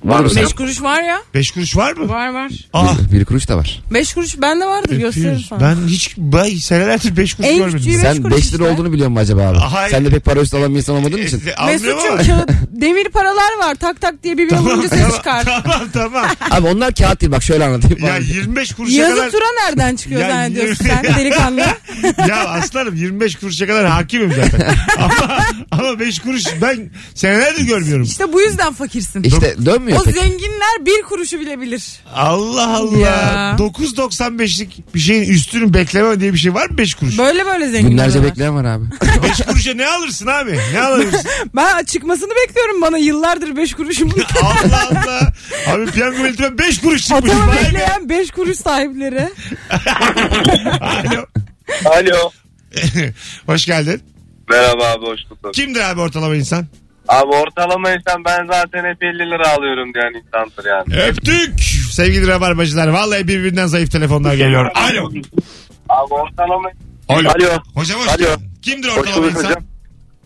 Var 0.04 0.20
mı? 0.20 0.30
Beş 0.36 0.52
kuruş 0.52 0.82
var 0.82 1.02
ya. 1.02 1.18
5 1.34 1.50
kuruş 1.50 1.76
var 1.76 1.92
mı? 1.92 2.08
Var 2.08 2.28
var. 2.34 2.52
Aa. 2.72 2.86
Bir, 3.12 3.18
bir 3.18 3.24
kuruş 3.24 3.48
da 3.48 3.56
var. 3.56 3.82
Beş 3.94 4.14
kuruş 4.14 4.40
bende 4.42 4.66
vardır 4.66 4.88
gösteririm 4.96 5.08
öpüyoruz. 5.30 5.46
sana. 5.48 5.60
Ben 5.60 5.88
hiç 5.88 6.16
bay 6.16 6.50
senelerdir 6.56 7.16
5 7.16 7.34
kuruş 7.34 7.48
En 7.48 7.56
görmedim. 7.58 7.78
küçüğü 7.78 7.90
beş 7.92 8.00
Sen 8.00 8.22
kuruş 8.22 8.36
5 8.36 8.46
lira 8.54 8.62
işte. 8.64 8.74
olduğunu 8.74 8.92
biliyor 8.92 9.08
musun 9.08 9.22
acaba 9.22 9.40
abi? 9.42 9.58
Hayır. 9.58 9.90
Sen 9.90 10.04
de 10.04 10.10
pek 10.10 10.24
para 10.24 10.40
üstü 10.40 10.56
olan 10.56 10.72
bir 10.72 10.76
insan 10.78 10.96
olmadığın 10.96 11.18
için. 11.18 11.42
E, 11.46 11.54
anlıyorum 11.54 11.98
ama. 12.06 12.10
Mesut'cum 12.16 12.36
kağıt, 12.36 12.50
demir 12.70 13.08
paralar 13.08 13.58
var 13.58 13.74
tak 13.74 14.00
tak 14.00 14.22
diye 14.24 14.38
bir 14.38 14.48
Tamam, 14.48 14.64
vurunca 14.64 14.88
ses 14.88 14.98
tamam, 15.00 15.16
çıkar. 15.16 15.44
tamam 15.44 15.88
tamam. 15.92 16.26
Abi 16.50 16.66
onlar 16.66 16.94
kağıt 16.94 17.20
değil 17.20 17.32
bak 17.32 17.42
şöyle 17.42 17.64
anlatayım. 17.64 18.04
Ya 18.04 18.16
25 18.16 18.72
kuruşa 18.74 18.96
Yazı 18.96 19.16
kadar... 19.16 19.30
tura 19.30 19.44
nereden 19.66 19.96
çıkıyor 19.96 20.20
Ya 20.26 20.28
zannediyorsun 20.28 20.84
yirmi- 20.84 21.02
sen 21.04 21.14
delikanlı? 21.16 21.60
ya 22.28 22.48
aslanım 22.48 22.94
25 22.94 23.36
kuruşa 23.36 23.66
kadar 23.66 23.86
hakimim 23.86 24.32
zaten. 24.32 24.74
ama, 24.98 25.38
ama 25.70 26.00
5 26.00 26.18
kuruş 26.18 26.44
ben 26.62 26.90
senelerdir 27.14 27.62
görmüyorum. 27.66 28.02
İşte 28.04 28.32
bu 28.32 28.40
yüzden 28.40 28.72
fakirsin. 28.72 29.22
İşte 29.22 29.54
dönmüyor 29.80 30.00
o 30.00 30.04
pek. 30.04 30.14
zenginler 30.14 30.86
bir 30.86 31.02
kuruşu 31.02 31.40
bile 31.40 31.60
bilir. 31.60 31.84
Allah 32.14 32.76
Allah. 32.76 32.98
Ya. 32.98 33.56
9.95'lik 33.58 34.94
bir 34.94 35.00
şeyin 35.00 35.30
üstünü 35.30 35.74
bekleme 35.74 36.20
diye 36.20 36.32
bir 36.32 36.38
şey 36.38 36.54
var 36.54 36.70
mı 36.70 36.78
5 36.78 36.94
kuruş? 36.94 37.18
Böyle 37.18 37.46
böyle 37.46 37.68
zenginler 37.70 37.90
Günlerce 37.90 38.18
var. 38.18 38.24
bekleyen 38.26 38.54
var 38.54 38.64
abi. 38.64 38.84
5 39.22 39.46
kuruşa 39.46 39.74
ne 39.74 39.86
alırsın 39.86 40.26
abi? 40.26 40.58
Ne 40.72 40.80
alırsın? 40.82 41.20
Ben 41.56 41.84
çıkmasını 41.84 42.30
bekliyorum 42.46 42.80
bana 42.82 42.98
yıllardır 42.98 43.56
5 43.56 43.74
kuruşum. 43.74 44.10
Allah 44.42 44.88
Allah. 44.90 45.32
Abi 45.68 45.86
piyango 45.86 46.24
bileti 46.24 46.58
5 46.58 46.80
kuruş 46.80 47.02
çıkmış. 47.06 47.30
Atama 47.32 47.46
Vay 47.48 47.56
be. 47.56 47.64
bekleyen 47.64 48.08
5 48.08 48.30
kuruş 48.30 48.56
sahipleri. 48.58 49.28
Alo. 50.80 51.26
Alo. 51.84 52.30
Hoş 53.46 53.66
geldin. 53.66 54.02
Merhaba 54.50 54.86
abi 54.90 55.06
hoş 55.06 55.20
bulduk. 55.30 55.54
Kimdir 55.54 55.80
abi 55.80 56.00
ortalama 56.00 56.34
insan? 56.36 56.66
Abi 57.08 57.26
ortalama 57.36 57.90
insan 57.90 58.24
ben 58.24 58.46
zaten 58.46 58.84
hep 58.84 59.02
50 59.02 59.18
lira 59.18 59.48
alıyorum 59.48 59.94
diyen 59.94 60.22
insandır 60.24 60.64
yani. 60.64 61.02
Öptük. 61.08 61.60
Sevgili 61.92 62.28
rabarbacılar. 62.28 62.88
Vallahi 62.88 63.28
birbirinden 63.28 63.66
zayıf 63.66 63.90
telefonlar 63.90 64.34
geliyor. 64.34 64.70
Alo. 64.74 65.10
Abi 65.88 66.14
ortalama 66.14 66.68
Alo. 67.08 67.28
Alo. 67.28 67.58
Hocam 67.74 68.00
hoş 68.00 68.08
Alo. 68.08 68.16
geldin. 68.18 68.50
Kimdir 68.62 68.88
ortalama 68.88 69.26
insan? 69.26 69.44
hocam. 69.44 69.62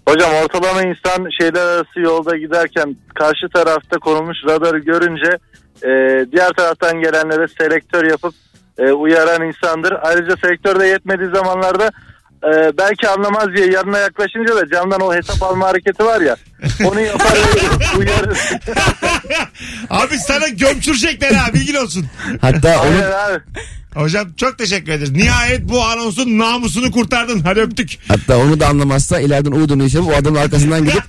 Hocam 0.08 0.30
ortalama 0.44 0.82
insan 0.82 1.28
şeyler 1.40 1.66
arası 1.66 2.00
yolda 2.00 2.36
giderken 2.36 2.96
karşı 3.14 3.48
tarafta 3.54 3.98
konulmuş 3.98 4.36
radarı 4.48 4.78
görünce 4.78 5.38
e, 5.82 5.90
diğer 6.32 6.50
taraftan 6.52 7.00
gelenlere 7.00 7.48
selektör 7.58 8.04
yapıp 8.10 8.34
e, 8.78 8.92
uyaran 8.92 9.42
insandır. 9.48 9.94
Ayrıca 10.02 10.36
selektör 10.36 10.80
de 10.80 10.86
yetmediği 10.86 11.30
zamanlarda 11.34 11.90
e, 12.44 12.78
belki 12.78 13.08
anlamaz 13.08 13.48
diye 13.56 13.66
yanına 13.70 13.98
yaklaşınca 13.98 14.56
da 14.56 14.68
camdan 14.68 15.00
o 15.00 15.14
hesap 15.14 15.42
alma 15.42 15.66
hareketi 15.68 16.04
var 16.04 16.20
ya 16.20 16.36
onu 16.84 17.00
yapar 17.00 17.32
uyarır. 17.98 18.38
Abi 19.90 20.18
sana 20.18 20.48
gömçürecekler 20.48 21.32
ha 21.32 21.54
bilgin 21.54 21.74
olsun. 21.74 22.06
Hatta 22.40 22.82
onu 22.82 22.88
Aynen 22.90 23.10
abi. 23.10 23.40
Hocam 23.94 24.32
çok 24.36 24.58
teşekkür 24.58 24.92
ederiz. 24.92 25.10
Nihayet 25.10 25.68
bu 25.68 25.84
anonsun 25.84 26.38
namusunu 26.38 26.90
kurtardın. 26.90 27.40
Hadi 27.40 27.60
öptük. 27.60 27.98
hatta 28.08 28.38
onu 28.38 28.60
da 28.60 28.68
anlamazsa 28.68 29.20
ileriden 29.20 29.52
Uğur'unu 29.52 29.84
işe 29.84 30.00
o 30.00 30.12
adamın 30.14 30.38
arkasından 30.38 30.84
gidip 30.84 31.02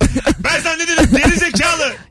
Ben 0.44 0.60
sana 0.62 0.76
ne 0.76 0.88
dedim? 0.88 1.16
Geri 1.16 1.36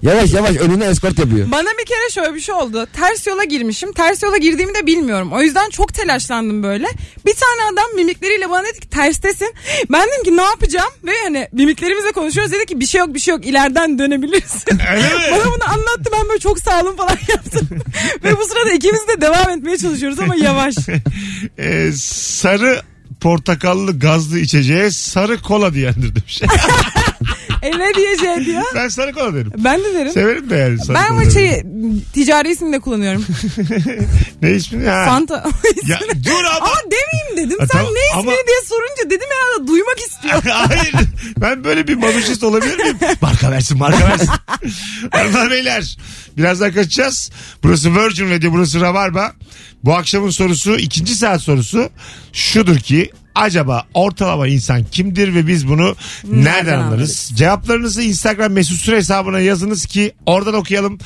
yavaş 0.02 0.34
yavaş 0.34 0.56
önüne 0.56 0.86
eskort 0.86 1.20
yapıyor. 1.20 1.52
Bana 1.52 1.70
bir 1.80 1.86
kere 1.86 2.10
şöyle 2.12 2.36
bir 2.36 2.40
şey 2.40 2.56
oldu. 2.56 2.88
Ters 2.94 3.28
yola 3.28 3.44
girmişim. 3.44 3.94
Ters 3.94 4.24
yola 4.24 4.38
girdiğimi 4.38 4.76
de 4.76 4.86
bilmiyorum. 4.86 5.34
O 5.34 5.42
yüzden 5.42 5.70
çok 5.70 5.94
telaşlandım 5.94 6.64
böyle. 6.64 6.88
Bir 7.26 7.34
tane 7.34 7.74
adam 7.74 7.96
mimikleriyle 7.96 8.50
bana 8.50 8.64
dedi 8.64 8.80
ki 8.80 8.90
terstesin. 8.90 9.54
Ben 9.92 10.08
dedim 10.08 10.24
ki 10.24 10.38
ne 10.38 10.42
yapacağım? 10.42 10.90
Ve 11.04 11.12
hani 11.24 11.48
mimiklerimizle 11.52 12.12
konuşuyoruz. 12.12 12.54
Dedi 12.54 12.66
ki 12.66 12.80
bir 12.80 12.86
şey 12.86 13.00
yok 13.00 13.14
bir 13.14 13.20
şey 13.20 13.34
yok 13.36 13.46
ileriden 13.46 14.00
dönebilirsin. 14.00 14.80
Öyle 14.94 15.08
mi? 15.08 15.22
Bana 15.32 15.46
bunu 15.46 15.70
anlattı 15.70 16.12
ben 16.20 16.30
böyle 16.30 16.40
çok 16.40 16.60
sağ 16.60 16.82
olun 16.82 16.96
falan 16.96 17.18
yaptım. 17.30 17.70
Ve 18.24 18.38
bu 18.38 18.46
sırada 18.46 18.72
ikimiz 18.72 19.08
de 19.08 19.22
devam 19.22 19.50
etmeye 19.50 19.78
çalışıyoruz 19.78 20.20
ama 20.20 20.36
yavaş. 20.36 20.76
Ee, 21.60 21.92
sarı 21.96 22.82
portakallı 23.22 24.00
gazlı 24.00 24.40
içeceğe 24.40 24.92
sarı 24.92 25.42
kola 25.42 25.74
diyendir 25.74 26.16
demiş. 26.16 26.42
E 27.68 27.72
ne 27.80 27.94
diyeceği 27.96 28.46
diyor. 28.46 28.64
ben 28.76 28.88
sarı 28.88 29.14
kola 29.14 29.34
derim. 29.34 29.52
Ben 29.58 29.80
de 29.80 29.94
derim. 29.94 30.12
Severim 30.12 30.50
de 30.50 30.56
yani 30.56 30.78
sarı 30.80 30.98
Ben 30.98 31.08
kola 31.08 31.10
ama 31.10 31.22
derim. 31.22 31.32
şeyi 31.32 31.64
ticari 32.14 32.50
isimle 32.52 32.80
kullanıyorum. 32.80 33.26
Ne 34.42 34.52
ismi 34.52 34.84
ya? 34.86 35.06
Fanta. 35.10 35.50
Ya 35.88 36.00
dur 36.26 36.44
ama. 36.44 36.58
ama 36.68 36.76
demeyeyim 36.86 37.38
dedim. 37.38 37.60
Ha, 37.60 37.68
Sen 37.72 37.78
tamam, 37.78 37.94
ne 37.94 38.00
ismi 38.20 38.20
ama- 38.20 38.32
diye 38.48 38.58
sorunca 38.68 39.06
dedim 39.10 39.28
herhalde 39.32 39.68
duymak 39.68 39.98
istiyor. 40.00 40.44
Hayır. 40.44 40.94
Ben 41.38 41.64
böyle 41.64 41.88
bir 41.88 41.96
manuşist 41.96 42.44
olabilir 42.44 42.78
miyim? 42.78 42.98
Marka 43.22 43.52
versin 43.52 43.78
marka 43.78 44.08
versin. 44.10 44.30
Hanımlar 45.12 45.52
beyler. 45.52 45.98
Birazdan 46.38 46.74
kaçacağız. 46.74 47.32
Burası 47.64 47.96
Virgin 47.96 48.30
Radio 48.32 48.52
burası 48.52 48.82
Rabarba. 48.82 49.34
Bu 49.84 49.94
akşamın 49.96 50.30
sorusu 50.30 50.76
ikinci 50.76 51.16
saat 51.16 51.42
sorusu 51.42 51.90
şudur 52.34 52.78
ki 52.78 53.12
acaba 53.36 53.88
ortalama 53.94 54.48
insan 54.48 54.84
kimdir 54.84 55.36
ve 55.36 55.48
biz 55.48 55.68
bunu 55.68 55.96
nereden, 56.24 56.44
Nereden 56.44 56.74
anlarız? 56.74 56.94
anlarız? 56.94 57.32
Cevaplarınızı 57.36 58.02
Instagram 58.02 58.52
mesut 58.52 58.78
süre 58.78 58.98
hesabına 58.98 59.40
yazınız 59.40 59.86
ki 59.86 60.12
oradan 60.26 60.54
okuyalım. 60.54 61.00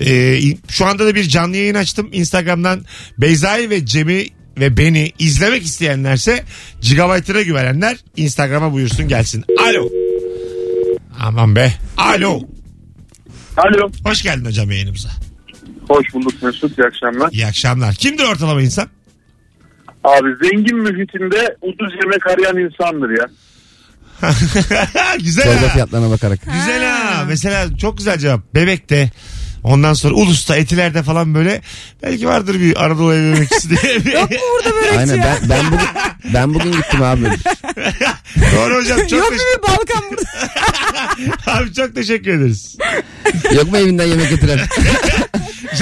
Ee, 0.00 0.40
şu 0.68 0.86
anda 0.86 1.06
da 1.06 1.14
bir 1.14 1.24
canlı 1.24 1.56
yayın 1.56 1.74
açtım. 1.74 2.08
Instagram'dan 2.12 2.84
Beyza'yı 3.18 3.70
ve 3.70 3.86
Cem'i 3.86 4.26
ve 4.58 4.76
beni 4.76 5.12
izlemek 5.18 5.62
isteyenlerse 5.62 6.44
gigabaytına 6.80 7.42
güvenenler 7.42 7.96
Instagram'a 8.16 8.72
buyursun 8.72 9.08
gelsin. 9.08 9.44
Alo. 9.58 9.88
Aman 11.20 11.56
be. 11.56 11.72
Alo. 11.96 12.40
Alo. 13.56 13.90
Hoş 14.04 14.22
geldin 14.22 14.44
hocam 14.44 14.70
yayınımıza. 14.70 15.08
Hoş 15.88 16.14
bulduk 16.14 16.42
Mesut. 16.42 16.78
İyi 16.78 16.84
akşamlar. 16.86 17.32
İyi 17.32 17.46
akşamlar. 17.46 17.94
Kimdir 17.94 18.24
ortalama 18.24 18.62
insan? 18.62 18.88
Abi 20.04 20.28
zengin 20.42 20.78
mühitinde 20.78 21.56
ucuz 21.62 21.92
yemek 22.02 22.26
arayan 22.26 22.56
insandır 22.58 23.10
ya. 23.20 23.26
güzel 25.18 25.44
Çorba 25.44 25.68
ha. 25.68 25.72
fiyatlarına 25.72 26.10
bakarak. 26.10 26.38
Güzel 26.44 26.84
ha. 26.84 27.24
Mesela 27.28 27.76
çok 27.76 27.98
güzel 27.98 28.18
cevap. 28.18 28.54
Bebekte. 28.54 29.10
Ondan 29.64 29.94
sonra 29.94 30.14
Ulus'ta, 30.14 30.56
Etiler'de 30.56 31.02
falan 31.02 31.34
böyle 31.34 31.60
belki 32.02 32.28
vardır 32.28 32.60
bir 32.60 32.84
Anadolu 32.84 33.14
ev 33.14 33.22
yemekçisi 33.22 33.70
diye. 33.70 33.94
Yok 34.14 34.30
mu 34.30 34.36
burada 34.54 34.70
börekçi 34.76 34.98
Aynen 34.98 35.14
ya? 35.16 35.36
ben, 35.42 35.48
ben 35.50 35.66
bugün 35.72 35.86
ben 36.34 36.54
bugün 36.54 36.72
gittim 36.72 37.02
abi. 37.02 37.24
Doğru 38.56 38.74
hocam 38.76 38.98
çok 38.98 39.12
Yok 39.12 39.30
mu 39.32 39.36
bir 39.56 39.62
Balkan 39.62 40.02
burada? 40.10 41.52
Abi 41.52 41.72
çok 41.74 41.94
teşekkür 41.94 42.30
ederiz. 42.30 42.76
Yok 43.56 43.70
mu 43.72 43.78
evinden 43.78 44.06
yemek 44.06 44.30
getiren? 44.30 44.58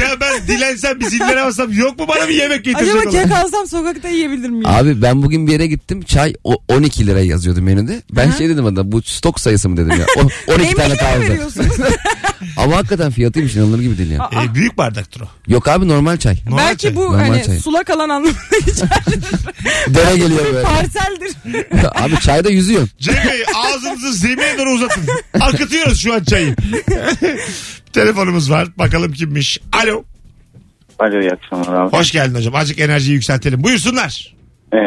Ya 0.01 0.21
ben 0.21 0.47
dilensem 0.49 1.01
bir 1.01 1.05
zillere 1.07 1.45
bassam 1.47 1.73
yok 1.73 1.99
mu 1.99 2.09
bana 2.09 2.29
bir 2.29 2.35
yemek 2.35 2.65
getirecek 2.65 2.97
Acaba 2.97 3.11
olan? 3.17 3.23
kek 3.29 3.33
alsam 3.39 3.67
sokakta 3.67 4.09
yiyebilir 4.09 4.49
miyim? 4.51 4.67
Abi 4.67 5.03
ben 5.03 5.23
bugün 5.23 5.47
bir 5.47 5.53
yere 5.53 5.67
gittim. 5.67 6.03
Çay 6.03 6.35
o 6.45 6.57
12 6.69 7.07
lira 7.07 7.21
yazıyordu 7.21 7.63
menüde. 7.63 8.03
Ben 8.13 8.31
şey 8.31 8.49
dedim 8.49 8.67
adama 8.67 8.93
bu 8.93 9.03
stok 9.03 9.41
sayısı 9.41 9.69
mı 9.69 9.77
dedim 9.77 10.01
ya. 10.01 10.07
O, 10.17 10.53
12 10.55 10.75
tane 10.75 11.19
mi 11.19 11.29
veriyorsun? 11.29 11.67
Ama 12.57 12.77
hakikaten 12.77 13.11
fiyatıymış 13.11 13.55
inanılır 13.57 13.81
gibi 13.81 13.99
değil 13.99 14.11
ya. 14.11 14.31
Ee, 14.33 14.55
büyük 14.55 14.79
bardaktır 14.79 15.21
o. 15.21 15.25
Yok 15.49 15.69
abi 15.69 15.89
normal 15.89 16.17
çay. 16.17 16.37
Normal 16.47 16.59
Belki 16.59 16.83
çay. 16.83 16.97
bu 16.97 17.01
Normal 17.05 17.19
hani 17.19 17.45
çay. 17.45 17.59
sulak 17.59 17.91
alan 17.91 18.09
anlamında 18.09 18.39
geçer. 18.67 18.89
Dere 19.89 20.17
geliyor 20.17 20.45
böyle. 20.45 20.63
Parseldir. 20.63 21.33
abi 21.95 22.21
çayda 22.21 22.51
yüzüyor. 22.51 22.89
Cem 22.99 23.15
Bey 23.15 23.43
ağzınızı 23.55 24.13
zemine 24.13 24.59
doğru 24.59 24.71
uzatın. 24.71 25.05
Akıtıyoruz 25.41 26.01
şu 26.01 26.15
an 26.15 26.25
çayı. 26.25 26.57
Telefonumuz 27.93 28.51
var. 28.51 28.69
Bakalım 28.79 29.13
kimmiş. 29.13 29.59
Alo. 29.83 30.05
Alo 30.99 31.21
iyi 31.21 31.31
akşamlar 31.31 31.83
abi. 31.83 31.97
Hoş 31.97 32.13
geldin 32.13 32.35
hocam. 32.35 32.55
Azıcık 32.55 32.81
enerjiyi 32.81 33.15
yükseltelim. 33.15 33.65
Buyursunlar. 33.65 34.35
Ee, 34.75 34.79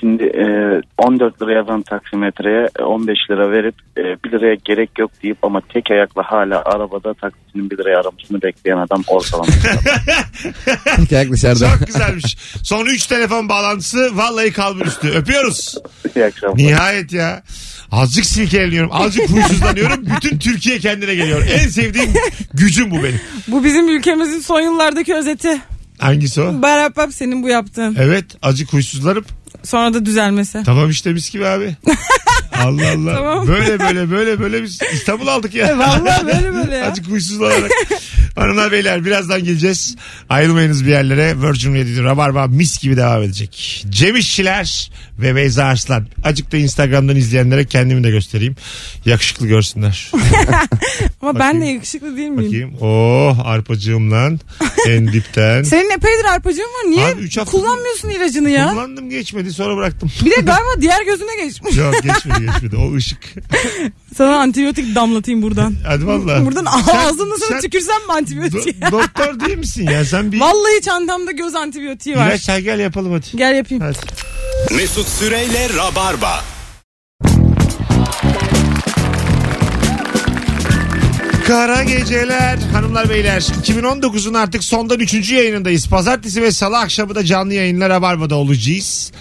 şimdi 0.00 0.24
e, 0.24 0.44
14 0.98 1.42
lira 1.42 1.52
yazan 1.52 1.82
taksimetreye 1.82 2.68
15 2.84 3.18
lira 3.30 3.50
verip 3.50 3.74
e, 3.96 4.02
1 4.24 4.32
liraya 4.32 4.54
gerek 4.64 4.98
yok 4.98 5.10
deyip 5.22 5.44
ama 5.44 5.60
tek 5.72 5.90
ayakla 5.90 6.22
hala 6.22 6.62
arabada 6.64 7.14
taksinin 7.14 7.70
1 7.70 7.78
liraya 7.78 8.00
aramasını 8.00 8.42
bekleyen 8.42 8.76
adam 8.76 9.02
ortalama. 9.06 9.46
Tek 10.96 11.12
ayak 11.12 11.30
dışarıda. 11.32 11.68
Çok 11.78 11.86
güzelmiş. 11.86 12.36
Son 12.64 12.86
3 12.86 13.06
telefon 13.06 13.48
bağlantısı 13.48 14.16
vallahi 14.16 14.52
kalbur 14.52 14.86
üstü. 14.86 15.08
Öpüyoruz. 15.08 15.74
İyi 16.16 16.24
akşamlar. 16.24 16.58
Nihayet 16.58 17.12
ya. 17.12 17.42
Azıcık 17.92 18.24
silkeleniyorum. 18.26 18.90
Azıcık 18.92 19.30
huysuzlanıyorum. 19.30 20.06
Bütün 20.16 20.38
Türkiye 20.38 20.78
kendine 20.78 21.14
geliyor. 21.14 21.46
En 21.50 21.68
sevdiğim 21.68 22.10
gücüm 22.54 22.90
bu 22.90 23.02
benim. 23.02 23.20
Bu 23.48 23.64
bizim 23.64 23.88
ülkemizin 23.88 24.40
son 24.40 24.60
yıllardaki 24.60 25.14
özeti. 25.14 25.60
Hangisi 25.98 26.40
o? 26.40 26.62
Barapap 26.62 27.12
senin 27.14 27.42
bu 27.42 27.48
yaptığın. 27.48 27.96
Evet 27.98 28.24
azıcık 28.42 28.72
huysuzlanıp 28.72 29.24
Sonra 29.64 29.94
da 29.94 30.06
düzelmesi. 30.06 30.62
tamam 30.66 30.90
işte 30.90 31.12
mis 31.12 31.30
gibi 31.30 31.46
abi. 31.46 31.76
Allah 32.64 32.90
Allah. 32.96 33.14
Tamam. 33.14 33.46
Böyle 33.48 33.78
böyle 33.80 34.10
böyle 34.10 34.40
böyle 34.40 34.62
biz 34.62 34.78
İstanbul 34.92 35.26
aldık 35.26 35.54
ya. 35.54 35.78
Vallahi 35.78 36.26
böyle 36.26 36.54
böyle 36.54 36.76
ya. 36.76 36.86
Azıcık 36.90 37.06
huysuzlanarak. 37.10 37.70
Hanımlar 38.36 38.72
beyler 38.72 39.04
birazdan 39.04 39.44
geleceğiz. 39.44 39.96
Ayrılmayınız 40.28 40.84
bir 40.84 40.90
yerlere. 40.90 41.42
Virgin 41.42 41.74
Radio 41.74 42.04
Rabarba 42.04 42.46
mis 42.46 42.78
gibi 42.82 42.96
devam 42.96 43.22
edecek. 43.22 43.84
Cem 43.90 44.16
İşçiler 44.16 44.90
ve 45.18 45.36
Beyza 45.36 45.64
Arslan. 45.64 46.06
Azıcık 46.24 46.52
da 46.52 46.56
Instagram'dan 46.56 47.16
izleyenlere 47.16 47.64
kendimi 47.64 48.04
de 48.04 48.10
göstereyim. 48.10 48.56
Yakışıklı 49.06 49.46
görsünler. 49.46 50.10
Ama 51.22 51.38
ben 51.38 51.60
de 51.60 51.64
yakışıklı 51.66 52.16
değil 52.16 52.28
miyim? 52.28 52.46
Bakayım. 52.46 52.74
Oh 52.80 53.38
arpacığım 53.46 54.10
lan. 54.10 54.40
En 54.88 55.12
dipten. 55.12 55.62
Senin 55.62 55.90
epeydir 55.90 56.24
arpacığın 56.24 56.62
var. 56.62 56.90
Niye 56.90 57.06
Abi 57.06 57.20
üç 57.20 57.36
hafta- 57.36 57.50
kullanmıyorsun 57.50 58.08
ilacını 58.08 58.50
ya? 58.50 58.70
Kullandım 58.70 59.10
geçmedi 59.10 59.52
sonra 59.52 59.76
bıraktım. 59.76 60.12
Bir 60.24 60.30
de 60.30 60.34
galiba 60.40 60.80
diğer 60.80 61.04
gözüne 61.04 61.44
geçmiş. 61.46 61.76
Yok 61.76 61.94
geçmedi 62.02 62.46
geçmedi. 62.52 62.76
O 62.76 62.94
ışık. 62.94 63.18
Sana 64.16 64.36
antibiyotik 64.36 64.94
damlatayım 64.94 65.42
buradan. 65.42 65.74
Hadi 65.86 66.06
valla. 66.06 66.46
Buradan 66.46 66.64
ağzına 66.66 67.36
sana 67.38 67.48
sen 67.48 67.60
tükürsem 67.60 68.06
mi 68.06 68.12
antibiyotik? 68.12 68.82
do- 68.82 68.92
doktor 68.92 69.40
değil 69.40 69.58
misin 69.58 69.86
ya? 69.90 70.04
Sen 70.04 70.32
bir 70.32 70.40
Vallahi 70.40 70.80
çantamda 70.84 71.30
göz 71.30 71.54
antibiyotiği 71.54 72.16
var. 72.16 72.28
ilaç 72.28 72.46
gel 72.46 72.80
yapalım 72.80 73.12
hadi. 73.12 73.26
Gel 73.36 73.54
yapayım. 73.56 73.84
Hadi. 73.84 73.98
Mesut 74.76 75.08
Süreyle 75.08 75.68
Rabarba. 75.76 76.44
Kara 81.46 81.82
geceler 81.82 82.58
hanımlar 82.72 83.10
beyler 83.10 83.40
2019'un 83.40 84.34
artık 84.34 84.64
sondan 84.64 85.00
3. 85.00 85.30
yayınındayız. 85.32 85.88
Pazartesi 85.88 86.42
ve 86.42 86.52
salı 86.52 86.78
akşamı 86.78 87.14
da 87.14 87.24
canlı 87.24 87.54
yayınlar 87.54 87.90
Rabarba'da 87.90 88.34
olacağız. 88.34 89.12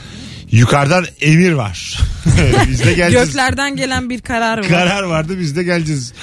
Yukarıdan 0.51 1.05
emir 1.21 1.51
var. 1.51 1.99
biz 2.69 2.85
de 2.85 2.93
geleceğiz. 2.93 3.27
Göklerden 3.27 3.75
gelen 3.75 4.09
bir 4.09 4.21
karar 4.21 4.57
var. 4.57 4.67
Karar 4.67 5.03
vardı 5.03 5.39
biz 5.39 5.55
de 5.55 5.63
geleceğiz. 5.63 6.13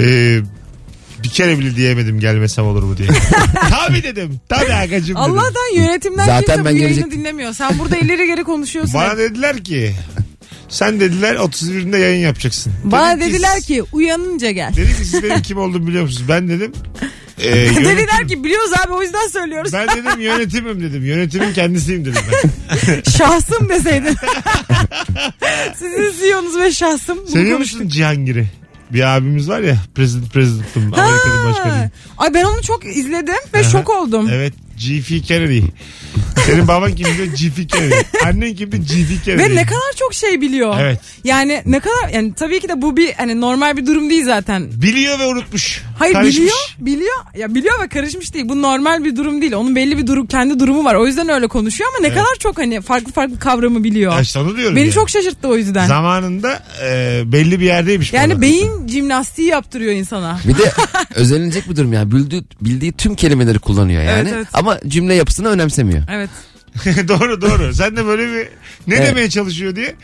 Ee, 0.00 0.38
bir 1.24 1.28
kere 1.28 1.58
bile 1.58 1.76
diyemedim 1.76 2.20
gelmesem 2.20 2.64
olur 2.64 2.82
mu 2.82 2.96
diye. 2.96 3.08
Tabii 3.70 4.02
dedim. 4.02 4.40
Tabii 4.48 4.74
agacım 4.74 5.16
dedim. 5.16 5.16
Allah'tan 5.16 5.76
yönetimden 5.76 6.26
Zaten 6.26 6.44
kimse 6.44 6.60
bu 6.60 6.64
ben 6.64 6.70
yayını 6.70 6.88
gelecektim. 6.88 7.12
dinlemiyor. 7.20 7.52
Sen 7.52 7.78
burada 7.78 7.96
ileri 7.96 8.26
geri 8.26 8.44
konuşuyorsun. 8.44 8.94
Bana 8.94 9.18
dediler 9.18 9.64
ki 9.64 9.94
sen 10.68 11.00
dediler 11.00 11.34
31'inde 11.34 11.98
yayın 11.98 12.20
yapacaksın. 12.20 12.72
Bana 12.84 13.16
Dedim 13.16 13.32
dediler 13.32 13.60
ki 13.60 13.82
uyanınca 13.92 14.50
gel. 14.50 14.72
Dedim 14.76 14.96
ki 14.96 15.04
siz 15.04 15.22
benim 15.22 15.42
kim 15.42 15.58
olduğumu 15.58 15.86
biliyor 15.86 16.02
musunuz? 16.02 16.28
Ben 16.28 16.48
dedim. 16.48 16.72
E, 17.46 17.66
yönetim- 17.66 17.84
Dediler 17.84 18.28
ki 18.28 18.44
biliyoruz 18.44 18.70
abi 18.84 18.92
o 18.92 19.02
yüzden 19.02 19.26
söylüyoruz. 19.28 19.72
Ben 19.72 19.88
dedim 19.88 20.20
yönetimim 20.20 20.80
dedim. 20.82 21.04
Yönetimin 21.06 21.52
kendisiyim 21.52 22.04
dedim 22.04 22.22
ben. 22.32 23.10
Şahsım 23.18 23.68
deseydin. 23.68 24.16
Sizin 25.78 26.12
CEO'nuz 26.20 26.56
ve 26.56 26.72
şahsım. 26.72 27.18
bunu 27.18 27.26
Seviyor 27.28 27.56
konuştuk. 27.56 27.80
musun 27.80 27.88
Cihangir'i? 27.96 28.46
Bir 28.90 29.16
abimiz 29.16 29.48
var 29.48 29.60
ya 29.60 29.76
President 29.94 30.32
President'ım 30.32 30.82
Amerika'nın 30.94 31.44
başkanı. 31.52 31.72
Ha. 31.72 31.90
Ay 32.18 32.34
ben 32.34 32.44
onu 32.44 32.62
çok 32.62 32.86
izledim 32.86 33.34
ve 33.54 33.58
Aha. 33.60 33.64
şok 33.70 33.90
oldum. 33.90 34.28
Evet 34.32 34.54
G.F. 34.76 35.20
Kennedy. 35.20 35.60
Senin 36.46 36.68
baban 36.68 36.94
kimdi? 36.94 37.34
G.F. 37.40 37.66
Kennedy. 37.66 37.94
Annen 38.24 38.54
kimdi? 38.54 38.80
G.F. 38.80 39.22
Kennedy. 39.24 39.42
Ve 39.50 39.56
ne 39.56 39.66
kadar 39.66 39.92
çok 39.98 40.14
şey 40.14 40.40
biliyor. 40.40 40.74
Evet. 40.80 41.00
Yani 41.24 41.62
ne 41.66 41.80
kadar 41.80 42.08
yani 42.14 42.34
tabii 42.34 42.60
ki 42.60 42.68
de 42.68 42.82
bu 42.82 42.96
bir 42.96 43.12
hani 43.12 43.40
normal 43.40 43.76
bir 43.76 43.86
durum 43.86 44.10
değil 44.10 44.24
zaten. 44.24 44.68
Biliyor 44.82 45.18
ve 45.18 45.26
unutmuş. 45.26 45.82
Hayır 45.98 46.14
Karışmış. 46.14 46.36
biliyor, 46.36 46.56
biliyor. 46.78 47.16
Ya 47.36 47.54
biliyor 47.54 47.82
ve 47.82 47.88
karışmış 47.88 48.34
değil. 48.34 48.48
Bu 48.48 48.62
normal 48.62 49.04
bir 49.04 49.16
durum 49.16 49.40
değil. 49.42 49.52
Onun 49.52 49.76
belli 49.76 49.98
bir 49.98 50.06
durum, 50.06 50.26
kendi 50.26 50.58
durumu 50.60 50.84
var. 50.84 50.94
O 50.94 51.06
yüzden 51.06 51.28
öyle 51.28 51.46
konuşuyor 51.46 51.90
ama 51.90 52.00
ne 52.00 52.06
Evet. 52.06 52.18
kadar 52.18 52.36
çok 52.38 52.58
hani 52.58 52.80
farklı 52.80 53.12
farklı 53.12 53.38
kavramı 53.38 53.84
biliyor. 53.84 54.12
Ya 54.12 54.20
işte 54.20 54.38
onu 54.38 54.56
diyorum 54.56 54.76
Beni 54.76 54.86
ya. 54.86 54.92
çok 54.92 55.10
şaşırttı 55.10 55.48
o 55.48 55.56
yüzden. 55.56 55.86
Zamanında 55.86 56.62
e, 56.84 57.22
belli 57.26 57.60
bir 57.60 57.64
yerdeymiş. 57.64 58.12
yani 58.12 58.32
adam. 58.32 58.42
beyin 58.42 58.88
jimnastiği 58.88 59.48
yaptırıyor 59.48 59.92
insana. 59.92 60.40
Bir 60.48 60.58
de 60.58 60.72
özenilecek 61.14 61.70
bir 61.70 61.76
durum 61.76 61.92
ya. 61.92 62.10
Bildiği, 62.12 62.44
bildiği 62.60 62.92
tüm 62.92 63.14
kelimeleri 63.14 63.58
kullanıyor 63.58 64.02
yani. 64.02 64.18
Evet, 64.22 64.32
evet. 64.36 64.46
Ama 64.62 64.80
cümle 64.88 65.14
yapısını 65.14 65.48
önemsemiyor. 65.48 66.02
Evet. 66.10 66.30
doğru 67.08 67.40
doğru. 67.40 67.74
Sen 67.74 67.96
de 67.96 68.06
böyle 68.06 68.22
bir 68.32 68.48
ne 68.86 68.94
Evet. 68.94 69.06
demeye 69.08 69.30
çalışıyor 69.30 69.76
diye. 69.76 69.94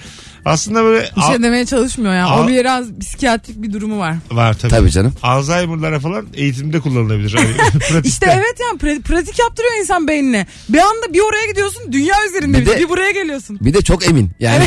Aslında 0.44 0.84
böyle 0.84 1.08
Bir 1.16 1.22
şey 1.22 1.42
demeye 1.42 1.66
çalışmıyor 1.66 2.14
ya. 2.14 2.26
Al- 2.26 2.44
O 2.44 2.48
biraz 2.48 2.86
psikiyatrik 3.00 3.62
bir 3.62 3.72
durumu 3.72 3.98
var. 3.98 4.14
var 4.30 4.54
tabii. 4.54 4.70
Tabii 4.70 4.90
canım. 4.90 5.12
Alzheimer'lara 5.22 6.00
falan 6.00 6.26
eğitimde 6.34 6.80
kullanılabilir. 6.80 7.34
Hani 7.34 7.56
pratikte. 7.72 8.08
İşte 8.08 8.26
evet 8.34 8.54
yani 8.60 8.78
pra- 8.80 9.02
pratik 9.02 9.38
yaptırıyor 9.38 9.74
insan 9.80 10.08
beynine. 10.08 10.46
Bir 10.68 10.78
anda 10.78 11.12
bir 11.14 11.20
oraya 11.20 11.46
gidiyorsun 11.50 11.92
dünya 11.92 12.14
üzerinde 12.28 12.58
Bir 12.58 12.66
bir, 12.66 12.70
de- 12.70 12.78
bir 12.78 12.88
buraya 12.88 13.10
geliyorsun. 13.10 13.58
Bir 13.60 13.74
de 13.74 13.82
çok 13.82 14.08
emin. 14.08 14.30
Yani 14.40 14.64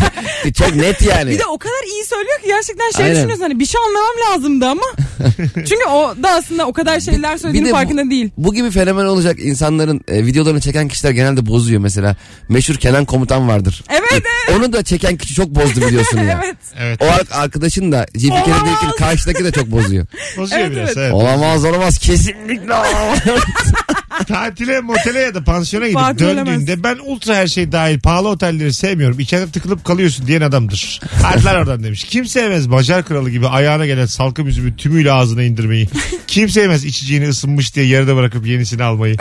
çok 0.58 0.74
net 0.76 1.02
yani. 1.02 1.30
Bir 1.30 1.38
de 1.38 1.46
o 1.46 1.58
kadar 1.58 1.84
iyi 1.94 2.04
söylüyor 2.04 2.40
ki 2.40 2.46
gerçekten 2.46 2.90
şey 2.90 3.04
Aynen. 3.04 3.16
düşünüyorsun 3.16 3.42
hani 3.42 3.60
bir 3.60 3.66
şey 3.66 3.80
anlamam 3.80 4.14
lazımdı 4.32 4.66
ama. 4.66 4.82
Çünkü 5.54 5.84
o 5.90 6.14
da 6.22 6.30
aslında 6.30 6.66
o 6.66 6.72
kadar 6.72 7.00
şeyler 7.00 7.36
söylediğinin 7.36 7.64
bir 7.64 7.70
de 7.70 7.74
bu- 7.74 7.76
farkında 7.78 8.10
değil. 8.10 8.30
Bu 8.36 8.54
gibi 8.54 8.70
fenomen 8.70 9.04
olacak 9.04 9.36
insanların 9.40 10.00
e, 10.08 10.26
videolarını 10.26 10.60
çeken 10.60 10.88
kişiler 10.88 11.10
genelde 11.10 11.46
bozuyor 11.46 11.80
mesela. 11.80 12.16
Meşhur 12.48 12.74
Kenan 12.74 13.04
Komutan 13.04 13.48
vardır. 13.48 13.84
Evet 13.90 14.02
evet. 14.12 14.58
Onu 14.58 14.72
da 14.72 14.82
çeken 14.82 15.16
kişi 15.20 15.34
çok 15.34 15.48
bozdu 15.48 15.80
biliyorsun 15.80 16.18
ya. 16.18 16.40
evet. 16.44 16.56
Evet. 16.78 17.02
O 17.02 17.04
ar- 17.06 17.42
arkadaşın 17.42 17.92
da 17.92 18.06
Olamaz. 18.32 18.44
Kennedy'deki 18.44 18.96
karşıdaki 18.98 19.44
de 19.44 19.52
çok 19.52 19.66
bozuyor. 19.66 20.06
Bozuyor 20.36 20.60
Evet, 20.60 20.70
biraz. 20.76 20.88
evet. 20.88 20.96
Evet. 20.98 21.12
olamaz 21.12 21.64
olamaz 21.64 21.98
kesinlikle 21.98 22.72
olamaz. 22.74 23.18
Tatile, 24.30 24.80
motele 24.80 25.18
ya 25.18 25.34
da 25.34 25.44
pansiyona 25.44 25.86
gidip 25.86 26.00
Fatih 26.00 26.24
döndüğünde 26.24 26.82
ben 26.82 26.96
ultra 27.04 27.34
her 27.34 27.46
şey 27.46 27.72
dahil 27.72 28.00
pahalı 28.00 28.28
otelleri 28.28 28.72
sevmiyorum. 28.72 29.20
İçeride 29.20 29.50
tıkılıp 29.50 29.84
kalıyorsun 29.84 30.26
diyen 30.26 30.40
adamdır. 30.40 31.00
Hadi 31.22 31.44
lan 31.44 31.56
oradan 31.56 31.84
demiş. 31.84 32.04
Kim 32.04 32.26
sevmez 32.26 32.70
Bacar 32.70 33.04
Kralı 33.04 33.30
gibi 33.30 33.48
ayağına 33.48 33.86
gelen 33.86 34.06
salkım 34.06 34.48
üzümü 34.48 34.76
tümüyle 34.76 35.12
ağzına 35.12 35.42
indirmeyi. 35.42 35.88
Kim 36.26 36.48
sevmez 36.48 36.84
içeceğini 36.84 37.28
ısınmış 37.28 37.74
diye 37.74 37.86
yarıda 37.86 38.16
bırakıp 38.16 38.46
yenisini 38.46 38.82
almayı. 38.82 39.16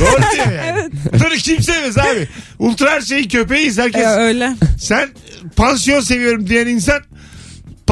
Doğru 0.00 0.22
diyor 0.34 0.66
yani. 0.66 0.90
Doğru 1.20 1.34
kim 1.34 1.62
sevmez 1.62 1.98
abi. 1.98 2.28
Ultra 2.58 2.90
her 2.90 3.00
şeyin 3.00 3.28
köpeğiyiz 3.28 3.78
herkes. 3.78 4.02
E, 4.02 4.08
öyle. 4.08 4.56
Sen 4.80 5.08
pansiyon 5.56 6.00
seviyorum 6.00 6.46
diyen 6.46 6.66
insan 6.66 7.02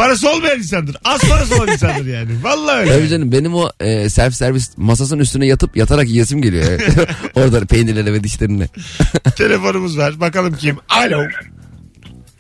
parası 0.01 0.31
olmayan 0.31 0.59
insandır. 0.59 0.97
Az 1.05 1.21
parası 1.29 1.57
olan 1.57 1.69
insandır 1.69 2.07
yani. 2.07 2.31
Vallahi 2.43 2.77
öyle. 2.81 2.97
Tabii 2.97 3.09
canım 3.09 3.33
benim 3.33 3.55
o 3.55 3.71
e, 3.81 4.11
self 4.11 4.35
servis 4.35 4.71
masasının 4.77 5.21
üstüne 5.21 5.47
yatıp 5.47 5.77
yatarak 5.77 6.09
yiyesim 6.09 6.43
geliyor. 6.43 6.65
Orada 7.35 7.67
peynirlerle 7.67 8.13
ve 8.13 8.25
dişlerine. 8.25 8.69
Telefonumuz 9.37 9.99
var. 9.99 10.21
Bakalım 10.21 10.55
kim? 10.55 10.79
Alo. 10.89 11.21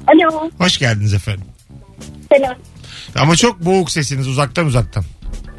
Alo. 0.07 0.51
Hoş 0.59 0.79
geldiniz 0.79 1.15
efendim. 1.15 1.45
Selam. 2.33 2.55
Ama 3.19 3.37
çok 3.37 3.65
boğuk 3.65 3.91
sesiniz 3.91 4.29
uzaktan 4.29 4.67
uzaktan. 4.67 5.05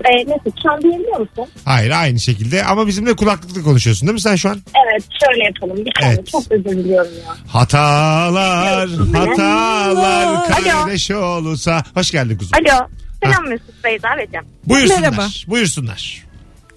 Ee, 0.05 0.29
nasıl? 0.29 0.51
Şu 0.63 0.71
an 0.71 0.81
duyabiliyor 0.81 1.19
musun? 1.19 1.45
Hayır 1.65 1.91
aynı 1.91 2.19
şekilde 2.19 2.63
ama 2.63 2.87
bizimle 2.87 3.15
kulaklıkla 3.15 3.63
konuşuyorsun 3.63 4.07
değil 4.07 4.13
mi 4.13 4.21
sen 4.21 4.35
şu 4.35 4.49
an? 4.49 4.55
Evet 4.91 5.03
şöyle 5.25 5.43
yapalım. 5.43 5.85
Bir. 5.85 5.93
Evet. 6.03 6.27
Çok 6.27 6.51
özür 6.51 6.65
diliyorum 6.65 7.11
ya. 7.27 7.35
Hatalar, 7.53 8.89
hatalar 8.89 10.25
Alo. 10.25 10.47
kardeş 10.47 11.11
olursa. 11.11 11.83
Hoş 11.93 12.11
geldin 12.11 12.37
kuzum. 12.37 12.57
Alo. 12.57 12.87
Selam 13.23 13.47
Mesut 13.49 13.83
Bey 13.83 14.03
Davet'im. 14.03 14.41
Buyursunlar. 14.65 15.01
Merhaba. 15.01 15.27
Buyursunlar. 15.47 16.23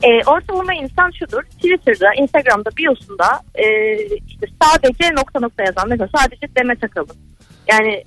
Ee, 0.02 0.24
ortalama 0.26 0.74
insan 0.74 1.10
şudur. 1.18 1.42
Twitter'da, 1.42 2.06
Instagram'da, 2.22 2.70
biosunda 2.76 3.40
e, 3.54 3.64
işte 4.28 4.46
sadece 4.62 5.14
nokta 5.14 5.40
nokta 5.40 5.62
yazan. 5.62 5.88
Mesela 5.88 6.08
sadece 6.16 6.46
Demet 6.56 6.84
Akalın. 6.84 7.16
Yani 7.68 8.04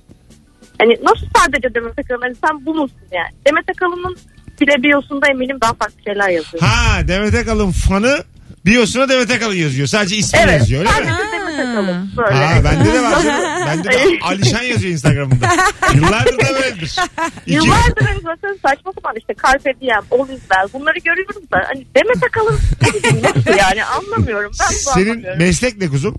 hani 0.78 0.92
nasıl 1.02 1.26
sadece 1.36 1.74
Demet 1.74 1.98
Akalın? 1.98 2.20
Hani 2.20 2.34
sen 2.34 2.66
bu 2.66 2.74
musun 2.74 2.98
yani? 3.12 3.30
Demet 3.46 3.70
Akalın'ın 3.70 4.16
bile 4.60 4.82
biosunda 4.82 5.28
eminim 5.30 5.58
daha 5.60 5.74
farklı 5.74 6.02
şeyler 6.04 6.28
yazıyor. 6.28 6.62
Ha 6.62 7.08
Demet 7.08 7.34
Akalın 7.34 7.70
fanı 7.70 8.24
biosuna 8.66 9.08
Demet 9.08 9.30
Akalın 9.30 9.54
yazıyor. 9.54 9.86
Sadece 9.86 10.16
ismi 10.16 10.38
Evet. 10.42 10.60
yazıyor 10.60 10.80
öyle 10.80 10.90
Sadece? 10.90 11.10
Demet 11.32 11.58
Akalın. 11.58 12.10
Böyle. 12.16 12.34
Ha 12.44 12.64
bende 12.64 12.92
de 12.92 13.02
var. 13.02 13.22
canım. 13.22 13.42
Bende 13.66 13.88
de 13.88 13.98
Alişan 14.22 14.62
yazıyor 14.62 14.92
Instagram'da. 14.92 15.34
Yıllardır 15.94 16.38
da 16.38 16.54
böyledir. 16.54 16.96
İki- 17.46 17.54
Yıllardır 17.54 18.06
hani 18.06 18.20
zaten 18.22 18.58
saçma 18.66 18.92
sapan 18.92 19.14
işte 19.18 19.34
Carpe 19.46 19.80
Diem, 19.80 20.02
All 20.10 20.28
Is 20.28 20.40
Well 20.40 20.68
bunları 20.72 20.98
görüyoruz 20.98 21.36
da 21.52 21.64
hani 21.68 21.86
Demet 21.96 22.24
Akalın 22.28 22.58
nasıl 23.22 23.58
yani 23.58 23.84
anlamıyorum. 23.84 24.52
Ben 24.60 24.68
bu 24.86 24.90
Senin 24.94 25.10
anlamıyorum. 25.10 25.38
meslek 25.38 25.78
ne 25.78 25.88
kuzum? 25.88 26.14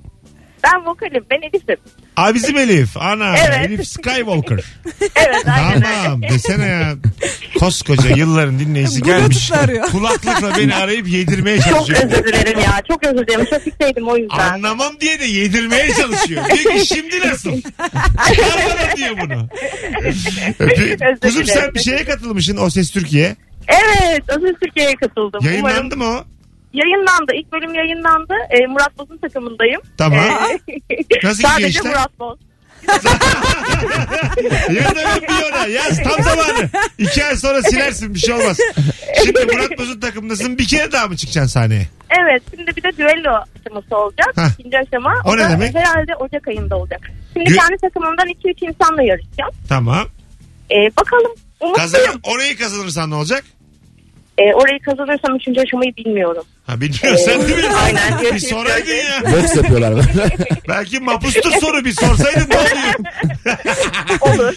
Ben 0.64 0.86
vokalim. 0.86 1.26
Ben 1.32 1.42
Elif'im. 1.42 1.78
Aa 2.18 2.34
bizim 2.34 2.58
Elif. 2.58 2.98
Ana 2.98 3.38
Evet. 3.38 3.66
Elif 3.66 3.88
Skywalker. 3.88 4.60
Evet 5.16 5.46
aynen 5.48 5.82
tamam 6.04 6.22
desene 6.22 6.66
ya. 6.66 6.94
Koskoca 7.60 8.10
yılların 8.16 8.60
dinleyicisi 8.60 9.02
gelmiş. 9.04 9.26
Bluetooth'la 9.52 9.58
arıyor. 9.64 9.86
Kulaklıkla 9.92 10.58
beni 10.58 10.76
arayıp 10.76 11.08
yedirmeye 11.08 11.58
Çok 11.60 11.70
çalışıyor. 11.70 12.00
özür 12.04 12.24
dilerim 12.24 12.60
ya. 12.60 12.82
Çok 12.88 13.04
özür 13.06 13.28
dilerim. 13.28 13.46
Trafikteydim 13.46 14.08
o 14.08 14.18
yüzden. 14.18 14.38
Anlamam 14.54 14.94
diye 15.02 15.20
de 15.20 15.26
yedirmeye 15.26 15.94
çalışıyor. 15.94 16.44
Diyor 16.46 16.76
ki 16.80 16.86
şimdi 16.86 17.20
nasıl? 17.20 17.62
Çıkar 17.62 18.66
bana 18.70 18.96
diyor 18.98 19.16
bunu. 19.22 19.48
Öpü- 20.60 21.20
Kuzum 21.22 21.46
sen 21.46 21.74
bir 21.74 21.80
şeye 21.80 22.06
katılmışsın 22.06 22.58
O 22.58 22.70
Ses 22.70 22.92
Türkiye. 22.92 23.36
Evet. 23.68 24.24
Özür 24.28 24.54
Türkiye'ye 24.64 24.96
katıldım. 24.96 25.40
Umarım 25.42 25.66
Yayınlandı 25.66 25.98
mı 25.98 26.06
o? 26.06 26.26
Yayınlandı. 26.74 27.32
İlk 27.36 27.52
bölüm 27.52 27.74
yayınlandı. 27.76 28.34
Ee, 28.50 28.68
Murat 28.68 28.98
Boz'un 28.98 29.18
takımındayım. 29.18 29.82
Tamam. 29.98 30.20
Ee, 30.20 30.60
Nasıl 31.24 31.38
gidiyor 31.38 31.52
Sadece 31.52 31.68
işler? 31.68 31.86
Murat 31.86 32.20
Boz. 32.20 32.38
Yaz 32.90 33.06
hemen 34.96 35.22
bir 35.22 35.52
ona. 35.52 35.66
Yaz 35.68 36.04
tam 36.04 36.24
zamanı. 36.24 36.70
İki 36.98 37.26
ay 37.26 37.36
sonra 37.36 37.62
silersin 37.62 38.14
bir 38.14 38.20
şey 38.20 38.36
olmaz. 38.36 38.58
Şimdi 39.24 39.46
Murat 39.46 39.78
Boz'un 39.80 40.00
takımındasın. 40.00 40.58
Bir 40.58 40.68
kere 40.68 40.92
daha 40.92 41.08
mı 41.08 41.18
çıkacaksın 41.18 41.54
sahneye? 41.60 41.88
Evet. 42.22 42.44
Şimdi 42.56 42.76
bir 42.76 42.84
de 42.84 42.98
düello 42.98 43.44
aşaması 43.60 43.98
olacak. 43.98 44.28
Hah. 44.36 44.50
İkinci 44.60 44.78
aşama. 44.78 45.14
O 45.26 45.38
ne 45.38 45.44
da 45.44 45.50
demek? 45.50 45.76
Herhalde 45.76 46.16
Ocak 46.16 46.48
ayında 46.48 46.78
olacak. 46.78 47.02
Şimdi 47.34 47.50
Gü- 47.50 47.56
kendi 47.56 47.78
takımımdan 47.82 48.28
2-3 48.28 48.66
insanla 48.70 49.04
yarışacağım. 49.04 49.52
Tamam. 49.70 50.08
Ee, 50.72 50.76
bakalım. 50.98 51.32
Umutluyum. 51.60 51.92
Kazan, 51.92 52.20
orayı 52.24 52.58
kazanırsan 52.58 53.10
ne 53.10 53.16
olacak? 53.16 53.44
Ee, 54.38 54.54
orayı 54.54 54.80
kazanırsam 54.80 55.36
3. 55.36 55.48
aşamayı 55.58 55.96
bilmiyorum. 55.98 56.44
Ha 56.70 56.82
bilmiyorsan 56.82 57.48
değil 57.48 57.58
mi? 57.58 57.76
Aynen. 57.84 58.22
Bir 58.22 58.40
soraydın 58.40 58.94
ya. 58.94 59.24
Boks 59.32 59.56
yapıyorlar 59.56 59.96
böyle. 59.96 60.38
Belki 60.68 61.00
mapustur 61.00 61.52
soru 61.52 61.86
bir 61.86 61.94
sorsaydın 61.94 62.50
ne 62.50 62.58
oluyor? 62.58 62.94
Olur. 64.36 64.56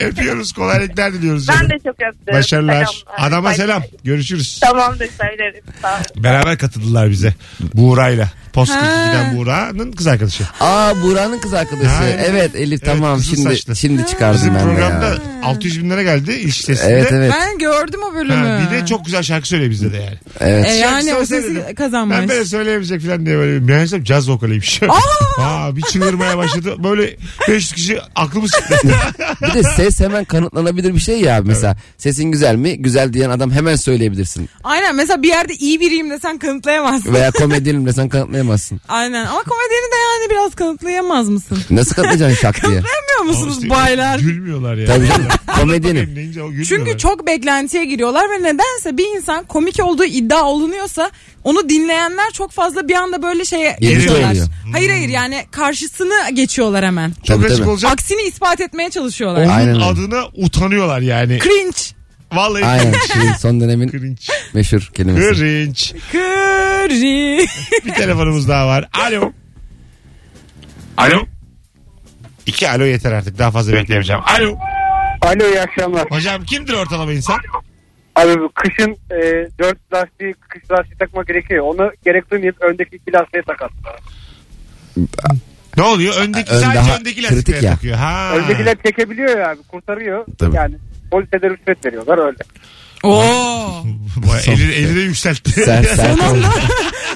Öpüyoruz. 0.00 0.52
Kolaylıklar 0.52 1.12
diliyoruz. 1.12 1.48
ben 1.48 1.54
canım. 1.54 1.70
de 1.70 1.78
çok 1.78 1.94
öptüm. 1.94 2.34
Başarılar. 2.34 2.84
Selamlar. 2.84 3.04
Adama 3.18 3.44
Bay 3.44 3.54
selam. 3.54 3.82
Görüşürüz. 4.04 4.60
Tamamdır 4.60 5.08
söylerim. 5.20 5.64
Sağ 5.82 5.94
olun. 5.94 6.24
Beraber 6.24 6.58
katıldılar 6.58 7.10
bize. 7.10 7.34
Buğra'yla. 7.74 8.30
Post 8.56 8.72
Ha. 8.72 8.80
42'den 8.80 9.36
Buğra'nın 9.36 9.92
kız 9.92 10.06
arkadaşı. 10.06 10.44
Aa 10.60 11.02
Buğra'nın 11.02 11.38
kız 11.38 11.54
arkadaşı. 11.54 11.88
Ha, 11.88 12.04
evet. 12.08 12.26
evet 12.30 12.54
Elif 12.54 12.82
Evet, 12.82 12.84
tamam 12.84 13.20
şimdi 13.22 13.42
saçlı. 13.42 13.76
şimdi 13.76 14.06
çıkardım 14.06 14.40
Bizim 14.40 14.54
ben 14.54 14.60
de 14.60 14.64
programda 14.64 15.06
ya. 15.06 15.16
600 15.42 15.82
bin 15.82 15.90
lira 15.90 16.02
geldi 16.02 16.32
ilişki 16.32 16.66
testinde. 16.66 16.92
Evet 16.92 17.12
evet. 17.12 17.32
Ben 17.34 17.58
gördüm 17.58 18.00
o 18.10 18.14
bölümü. 18.14 18.34
Ha, 18.34 18.60
bir 18.66 18.76
de 18.76 18.86
çok 18.86 19.04
güzel 19.04 19.22
şarkı 19.22 19.48
söylüyor 19.48 19.70
bizde 19.70 19.92
de 19.92 19.96
yani. 19.96 20.18
Evet. 20.40 20.66
E, 20.66 20.74
yani 20.74 21.14
o 21.14 21.24
sesi 21.26 21.74
kazanmış. 21.74 22.16
Ben 22.18 22.28
böyle 22.28 22.44
söyleyemeyecek 22.44 23.02
falan 23.02 23.26
diye 23.26 23.36
böyle 23.36 23.60
meğersem 23.60 24.04
caz 24.04 24.30
vokaliymiş. 24.30 24.80
Aa! 25.38 25.76
bir 25.76 25.82
çığırmaya 25.82 26.38
başladı. 26.38 26.74
Böyle 26.84 27.16
500 27.48 27.72
kişi 27.72 27.98
aklımız 28.14 28.50
çıktı. 28.50 28.76
Bir 29.42 29.54
de 29.54 29.62
ses 29.62 30.00
hemen 30.00 30.24
kanıtlanabilir 30.24 30.94
bir 30.94 31.00
şey 31.00 31.20
ya. 31.20 31.40
Mesela 31.44 31.76
sesin 31.98 32.24
güzel 32.24 32.56
mi? 32.56 32.82
Güzel 32.82 33.12
diyen 33.12 33.30
adam 33.30 33.50
hemen 33.50 33.76
söyleyebilirsin. 33.76 34.48
Aynen 34.64 34.96
mesela 34.96 35.22
bir 35.22 35.28
yerde 35.28 35.54
iyi 35.54 35.80
biriyim 35.80 36.10
desen 36.10 36.38
kanıtlayamazsın. 36.38 37.14
Veya 37.14 37.30
komedyenim 37.30 37.86
desen 37.86 38.08
kanıtlayamazsın. 38.08 38.80
Aynen 38.88 39.26
ama 39.26 39.42
komedyeni 39.42 39.92
de 39.92 39.96
yani 39.96 40.30
biraz 40.30 40.54
kanıtlayamaz 40.54 41.28
mısın? 41.28 41.58
Nasıl 41.70 41.94
kanıtlayacaksın 41.94 42.42
şak 42.42 42.62
diye? 42.70 42.82
Musunuz 43.26 43.56
İşte 43.62 43.70
baylar? 43.70 44.18
Gülmüyorlar 44.18 44.76
ya. 44.76 44.86
Tabii 44.86 45.06
canım. 45.08 45.28
Gülmüyorlar. 45.82 46.64
Çünkü 46.64 46.98
çok 46.98 47.26
beklentiye 47.26 47.84
giriyorlar 47.84 48.30
ve 48.30 48.42
nedense 48.42 48.96
bir 48.98 49.16
insan 49.16 49.44
komik 49.44 49.80
olduğu 49.84 50.04
iddia 50.04 50.42
olunuyorsa 50.44 51.10
onu 51.44 51.68
dinleyenler 51.68 52.30
çok 52.32 52.52
fazla 52.52 52.88
bir 52.88 52.94
anda 52.94 53.22
böyle 53.22 53.44
şeye 53.44 53.76
geçiyorlar. 53.80 54.36
Hayır 54.72 54.90
hayır 54.90 55.08
yani 55.08 55.44
karşısını 55.50 56.14
geçiyorlar 56.34 56.84
hemen. 56.84 57.12
çok 57.24 57.42
Tabii, 57.42 57.48
tabii. 57.56 57.68
olacak. 57.70 57.92
Aksini 57.92 58.22
ispat 58.22 58.60
etmeye 58.60 58.90
çalışıyorlar. 58.90 59.40
Onun 59.44 59.52
Aynen 59.52 59.74
adına 59.74 60.24
utanıyorlar 60.34 61.00
yani. 61.00 61.38
Cringe. 61.38 61.78
Vallahi 62.32 62.64
Aynen. 62.64 62.94
Şimdi 63.12 63.32
son 63.40 63.60
dönemin 63.60 63.88
cringe. 63.88 64.22
meşhur 64.54 64.90
kelimesi. 64.94 65.38
Cringe. 65.38 66.00
Cringe. 66.12 67.46
Bir 67.84 67.94
telefonumuz 67.94 68.48
daha 68.48 68.66
var. 68.66 68.88
Alo. 68.92 69.32
Alo. 70.96 71.26
İki 72.46 72.68
alo 72.70 72.84
yeter 72.84 73.12
artık. 73.12 73.38
Daha 73.38 73.50
fazla 73.50 73.72
bekleyemeyeceğim. 73.72 74.22
Alo. 74.38 74.56
Alo 75.22 75.48
iyi 75.52 75.60
akşamlar. 75.60 76.10
Hocam 76.10 76.44
kimdir 76.44 76.72
ortalama 76.74 77.12
insan? 77.12 77.38
Abi 78.16 78.40
bu 78.40 78.50
kışın 78.54 78.96
e, 79.10 79.16
4 79.58 79.78
lastiği 79.94 80.34
kış 80.48 80.70
lastiği 80.70 80.98
takmak 80.98 81.26
gerekiyor. 81.28 81.64
Onu 81.74 81.92
gerek 82.04 82.30
duymayıp 82.30 82.56
öndeki 82.62 82.96
iki 82.96 83.12
lastiğe 83.12 83.42
takat. 83.42 83.70
Ne 85.76 85.82
oluyor? 85.82 86.14
Öndeki 86.20 86.50
Ön 86.52 86.60
sadece 86.60 86.78
daha 86.78 86.96
öndeki 86.96 87.20
kritik 87.20 87.32
lastiklere 87.32 87.66
ya. 87.66 87.72
takıyor. 87.72 87.96
Ha. 87.96 88.32
Öndekiler 88.36 88.76
çekebiliyor 88.86 89.38
ya 89.38 89.50
abi 89.50 89.62
kurtarıyor. 89.68 90.26
Tabii. 90.38 90.56
Yani 90.56 90.74
polise 91.10 91.42
de 91.42 91.50
rüşvet 91.50 91.84
veriyorlar 91.86 92.18
öyle. 92.26 92.38
Oo. 93.02 93.84
Vay, 94.16 94.40
eli, 94.46 94.72
eli 94.74 94.96
de 94.96 95.00
yükseltti. 95.00 95.50
Sert 95.50 95.88
sert 95.96 96.20
oldu. 96.20 96.46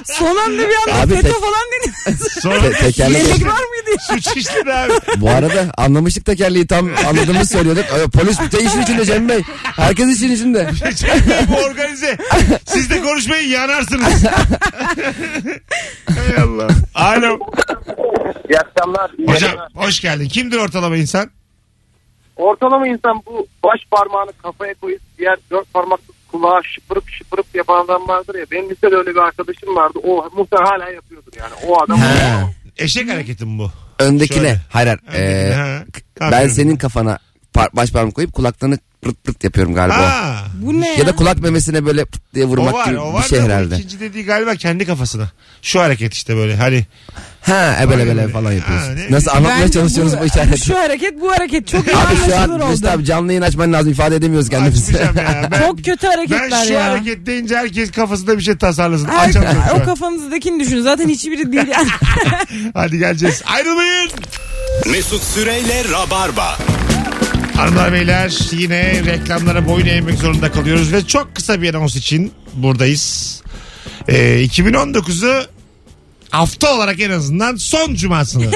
Son 0.05 0.35
anda 0.37 0.57
bir 0.69 0.75
anda 0.91 1.01
Abi 1.01 1.15
FETÖ 1.15 1.21
tek- 1.21 1.31
falan 1.39 1.61
dedi. 1.73 2.17
Sonra 2.41 2.61
Te- 2.61 2.71
tekerlek- 2.71 3.17
Yelek 3.17 3.45
var 3.45 3.61
mıydı? 3.69 4.01
suç 4.09 4.37
işledi 4.37 4.73
abi. 4.73 4.91
Bu 5.17 5.29
arada 5.29 5.65
anlamıştık 5.77 6.25
tekerleği 6.25 6.67
tam 6.67 6.89
anladığımız 7.09 7.51
söylüyorduk. 7.51 7.85
Ay, 7.93 8.07
Polis 8.07 8.39
de 8.39 8.63
işin 8.63 8.81
içinde 8.81 9.05
Cem 9.05 9.29
Bey. 9.29 9.41
Herkes 9.63 10.15
işin 10.15 10.31
içinde. 10.31 10.69
bu 11.49 11.55
organize. 11.55 12.17
Siz 12.65 12.89
de 12.89 13.01
konuşmayın 13.01 13.49
yanarsınız. 13.49 14.13
Hay 16.05 16.43
Allah. 16.43 16.67
Alo. 16.95 17.39
İyi 18.49 18.59
akşamlar. 18.59 19.11
Hocam 19.27 19.51
hoş 19.75 19.99
geldin. 19.99 20.27
Kimdir 20.27 20.57
ortalama 20.57 20.97
insan? 20.97 21.31
Ortalama 22.41 22.87
insan 22.87 23.21
bu 23.25 23.47
baş 23.63 23.79
parmağını 23.91 24.31
kafaya 24.43 24.73
koyup 24.73 25.01
diğer 25.17 25.37
dört 25.51 25.73
parmaklı 25.73 26.13
kulağa 26.31 26.61
şıpırıp 26.63 27.09
şıpırıp 27.09 27.45
yapan 27.55 27.85
adam 27.85 28.07
vardır 28.07 28.35
ya. 28.39 28.45
Benim 28.51 28.69
lisede 28.69 28.95
öyle 28.95 29.09
bir 29.09 29.19
arkadaşım 29.19 29.75
vardı. 29.75 29.99
O 30.03 30.29
muhtemelen 30.35 30.65
hala 30.69 30.89
yapıyordur 30.89 31.31
yani. 31.39 31.53
O 31.67 31.81
adam. 31.83 31.99
Eşek 32.77 33.09
hareketi 33.09 33.45
mi 33.45 33.59
bu? 33.59 33.71
Öndekine. 33.99 34.37
Şöyle. 34.37 34.57
Hayır 34.69 34.87
hayır. 34.87 34.99
Öndekine, 35.07 35.51
Ee, 35.51 35.53
ha. 35.53 35.83
ben 36.21 36.27
Aferin. 36.27 36.47
senin 36.47 36.75
kafana 36.75 37.19
par- 37.55 37.75
baş 37.75 37.91
parmak 37.91 38.15
koyup 38.15 38.33
kulaklarını 38.33 38.77
pırt 39.01 39.23
pırt 39.23 39.43
yapıyorum 39.43 39.73
galiba. 39.73 39.97
Ha. 39.97 40.43
Bu 40.53 40.81
ne 40.81 40.87
ya? 40.89 40.93
Ya 40.95 41.07
da 41.07 41.15
kulak 41.15 41.39
memesine 41.41 41.85
böyle 41.85 42.05
pırt 42.05 42.21
diye 42.35 42.45
O 42.45 42.47
vurmak 42.47 42.73
var 42.73 42.85
gibi 42.85 42.99
o 42.99 43.09
bir 43.09 43.13
var 43.13 43.23
şey 43.23 43.39
da 43.39 43.43
bu 43.43 43.47
herhalde. 43.47 43.75
ikinci 43.75 43.99
dediği 43.99 44.25
galiba 44.25 44.55
kendi 44.55 44.85
kafasına. 44.85 45.29
Şu 45.61 45.79
hareket 45.79 46.13
işte 46.13 46.35
böyle 46.35 46.55
hani. 46.57 46.85
Ha 47.41 47.77
ebele 47.81 48.09
öyle. 48.09 48.27
falan 48.27 48.51
yapıyorsun. 48.51 48.87
Ha, 48.87 48.93
ne- 48.93 49.11
Nasıl 49.11 49.31
anlatmaya 49.31 49.61
Bence 49.61 49.73
çalışıyorsunuz 49.73 50.21
bu, 50.21 50.25
işareti? 50.25 50.65
Şu 50.65 50.75
hareket 50.79 51.21
bu 51.21 51.31
hareket 51.31 51.67
çok 51.67 51.87
iyi 51.87 51.95
Abi 51.95 52.15
şu 52.15 52.23
anlaşılır 52.37 52.59
an 52.59 52.69
Mesut 52.69 52.85
oldu. 52.85 52.93
abi 52.93 53.05
canlı 53.05 53.31
yayın 53.31 53.41
açman 53.41 53.73
lazım 53.73 53.91
ifade 53.91 54.15
edemiyoruz 54.15 54.49
kendimizi. 54.49 54.93
Açmayacağım 54.97 55.17
ya. 55.43 55.49
Ben, 55.51 55.59
Çok 55.67 55.83
kötü 55.85 56.07
hareketler 56.07 56.51
ben 56.51 56.63
şu 56.65 56.73
ya. 56.73 56.85
hareket 56.85 57.25
deyince 57.25 57.57
herkes 57.57 57.91
kafasında 57.91 58.37
bir 58.37 58.43
şey 58.43 58.57
tasarlasın. 58.57 59.07
Her- 59.07 59.29
Açamıyorum 59.29 59.61
şu 59.67 59.73
o 59.73 59.79
an. 59.79 59.85
kafanızdakini 59.85 60.59
düşün. 60.65 60.81
Zaten 60.81 61.09
hiçbiri 61.09 61.51
değil 61.51 61.67
yani. 61.67 61.89
Hadi 62.73 62.97
geleceğiz. 62.99 63.41
Ayrılmayın. 63.45 64.09
Mesut 64.91 65.23
Süreyle 65.23 65.83
Rabarba. 65.91 66.57
Hanımlar 67.61 67.93
beyler 67.93 68.39
yine 68.51 69.05
reklamlara 69.05 69.67
boyun 69.67 69.85
eğmek 69.85 70.19
zorunda 70.19 70.51
kalıyoruz 70.51 70.93
ve 70.93 71.07
çok 71.07 71.35
kısa 71.35 71.61
bir 71.61 71.73
anons 71.73 71.95
için 71.95 72.31
buradayız. 72.53 73.41
Ee, 74.07 74.43
2019'u 74.43 75.45
hafta 76.29 76.75
olarak 76.75 76.99
en 76.99 77.09
azından 77.09 77.55
son 77.55 77.95
cumasını 77.95 78.51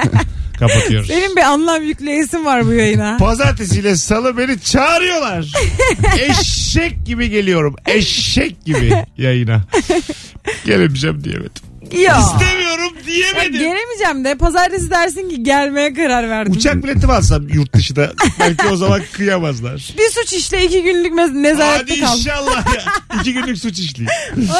kapatıyoruz. 0.58 1.08
Benim 1.08 1.36
bir 1.36 1.40
anlam 1.40 1.82
yükleyesim 1.82 2.44
var 2.44 2.66
bu 2.66 2.72
yayına. 2.72 3.16
Pazartesiyle 3.16 3.96
salı 3.96 4.38
beni 4.38 4.60
çağırıyorlar. 4.60 5.52
Eşek 6.18 7.06
gibi 7.06 7.30
geliyorum. 7.30 7.76
Eşek 7.86 8.64
gibi 8.64 8.92
yayına. 9.18 9.62
Gelemeyeceğim 10.64 11.24
diyemedim. 11.24 11.62
Ya. 11.92 12.18
İstemiyorum 12.20 12.94
Ya 12.96 13.06
diyemedim. 13.06 13.52
gelemeyeceğim 13.52 14.24
de 14.24 14.34
pazartesi 14.34 14.90
dersin 14.90 15.28
ki 15.28 15.42
gelmeye 15.42 15.94
karar 15.94 16.30
verdim. 16.30 16.52
Uçak 16.52 16.84
bileti 16.84 17.06
alsam 17.06 17.48
yurt 17.48 17.74
dışında? 17.74 18.12
Belki 18.40 18.66
o 18.66 18.76
zaman 18.76 19.00
kıyamazlar. 19.12 19.94
Bir 19.98 20.10
suç 20.10 20.32
işle 20.32 20.64
iki 20.66 20.82
günlük 20.82 21.12
mez- 21.12 21.28
Hadi 21.28 21.42
nezarette 21.42 22.00
kal. 22.00 22.18
inşallah 22.18 22.74
ya. 22.74 22.82
İki 23.20 23.32
günlük 23.32 23.58
suç 23.58 23.78
işleyeyim. 23.78 24.50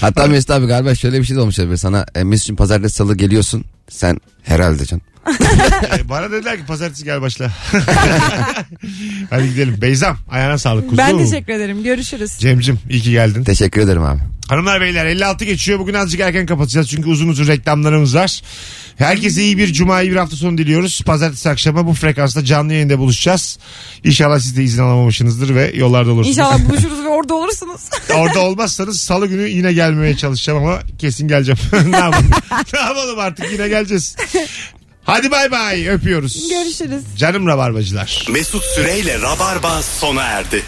Hatta 0.00 0.26
Mesut 0.26 0.50
abi 0.50 0.66
galiba 0.66 0.94
şöyle 0.94 1.20
bir 1.20 1.24
şey 1.24 1.36
de 1.36 1.40
olmuş 1.40 1.58
olabilir. 1.58 1.76
Sana 1.76 2.06
e, 2.14 2.24
Mesut'cum 2.24 2.56
pazartesi 2.56 2.94
salı 2.94 3.16
geliyorsun. 3.16 3.64
Sen 3.88 4.18
herhalde 4.42 4.84
can. 4.86 5.00
Ee, 5.28 6.08
bana 6.08 6.30
dediler 6.32 6.56
ki 6.56 6.66
pazartesi 6.66 7.04
gel 7.04 7.22
başla. 7.22 7.50
Hadi 9.30 9.48
gidelim. 9.48 9.76
Beyzam 9.82 10.16
ayağına 10.30 10.58
sağlık 10.58 10.84
kuzum. 10.84 10.98
Ben 10.98 11.18
teşekkür 11.18 11.52
ederim. 11.52 11.82
Görüşürüz. 11.82 12.32
Cemcim 12.38 12.78
iyi 12.90 13.00
ki 13.00 13.10
geldin. 13.10 13.44
Teşekkür 13.44 13.80
ederim 13.80 14.02
abi. 14.02 14.20
Hanımlar 14.48 14.80
beyler 14.80 15.06
56 15.06 15.44
geçiyor. 15.44 15.78
Bugün 15.78 15.94
azıcık 15.94 16.20
erken 16.20 16.46
kapatacağız. 16.46 16.88
Çünkü 16.88 17.08
uzun 17.08 17.28
uzun 17.28 17.46
reklamlarımız 17.46 18.14
var. 18.14 18.42
Herkese 18.96 19.42
iyi 19.42 19.58
bir 19.58 19.72
cuma, 19.72 20.02
iyi 20.02 20.10
bir 20.10 20.16
hafta 20.16 20.36
sonu 20.36 20.58
diliyoruz. 20.58 21.02
Pazartesi 21.06 21.50
akşamı 21.50 21.86
bu 21.86 21.94
frekansta 21.94 22.44
canlı 22.44 22.72
yayında 22.72 22.98
buluşacağız. 22.98 23.58
İnşallah 24.04 24.38
siz 24.38 24.56
de 24.56 24.62
izin 24.62 24.82
alamamışsınızdır 24.82 25.54
ve 25.54 25.72
yollarda 25.74 26.10
olursunuz. 26.12 26.38
İnşallah 26.38 26.68
buluşuruz 26.68 27.04
ve 27.04 27.08
orada 27.08 27.34
olursunuz. 27.34 27.80
Orada 28.14 28.40
olmazsanız 28.40 29.00
salı 29.00 29.26
günü 29.26 29.48
yine 29.48 29.72
gelmeye 29.72 30.16
çalışacağım 30.16 30.64
ama 30.64 30.78
kesin 30.98 31.28
geleceğim. 31.28 31.58
ne 31.90 31.96
yapalım? 31.96 32.30
ne 32.72 32.80
yapalım 32.80 33.18
artık 33.18 33.52
yine 33.52 33.68
geleceğiz. 33.68 34.16
Hadi 35.04 35.30
bay 35.30 35.50
bay 35.50 35.88
öpüyoruz. 35.88 36.48
Görüşürüz. 36.48 37.02
Canım 37.16 37.46
rabarbacılar. 37.46 38.26
Mesut 38.30 38.64
Süreyle 38.64 39.20
Rabarba 39.22 39.82
sona 39.82 40.22
erdi. 40.22 40.62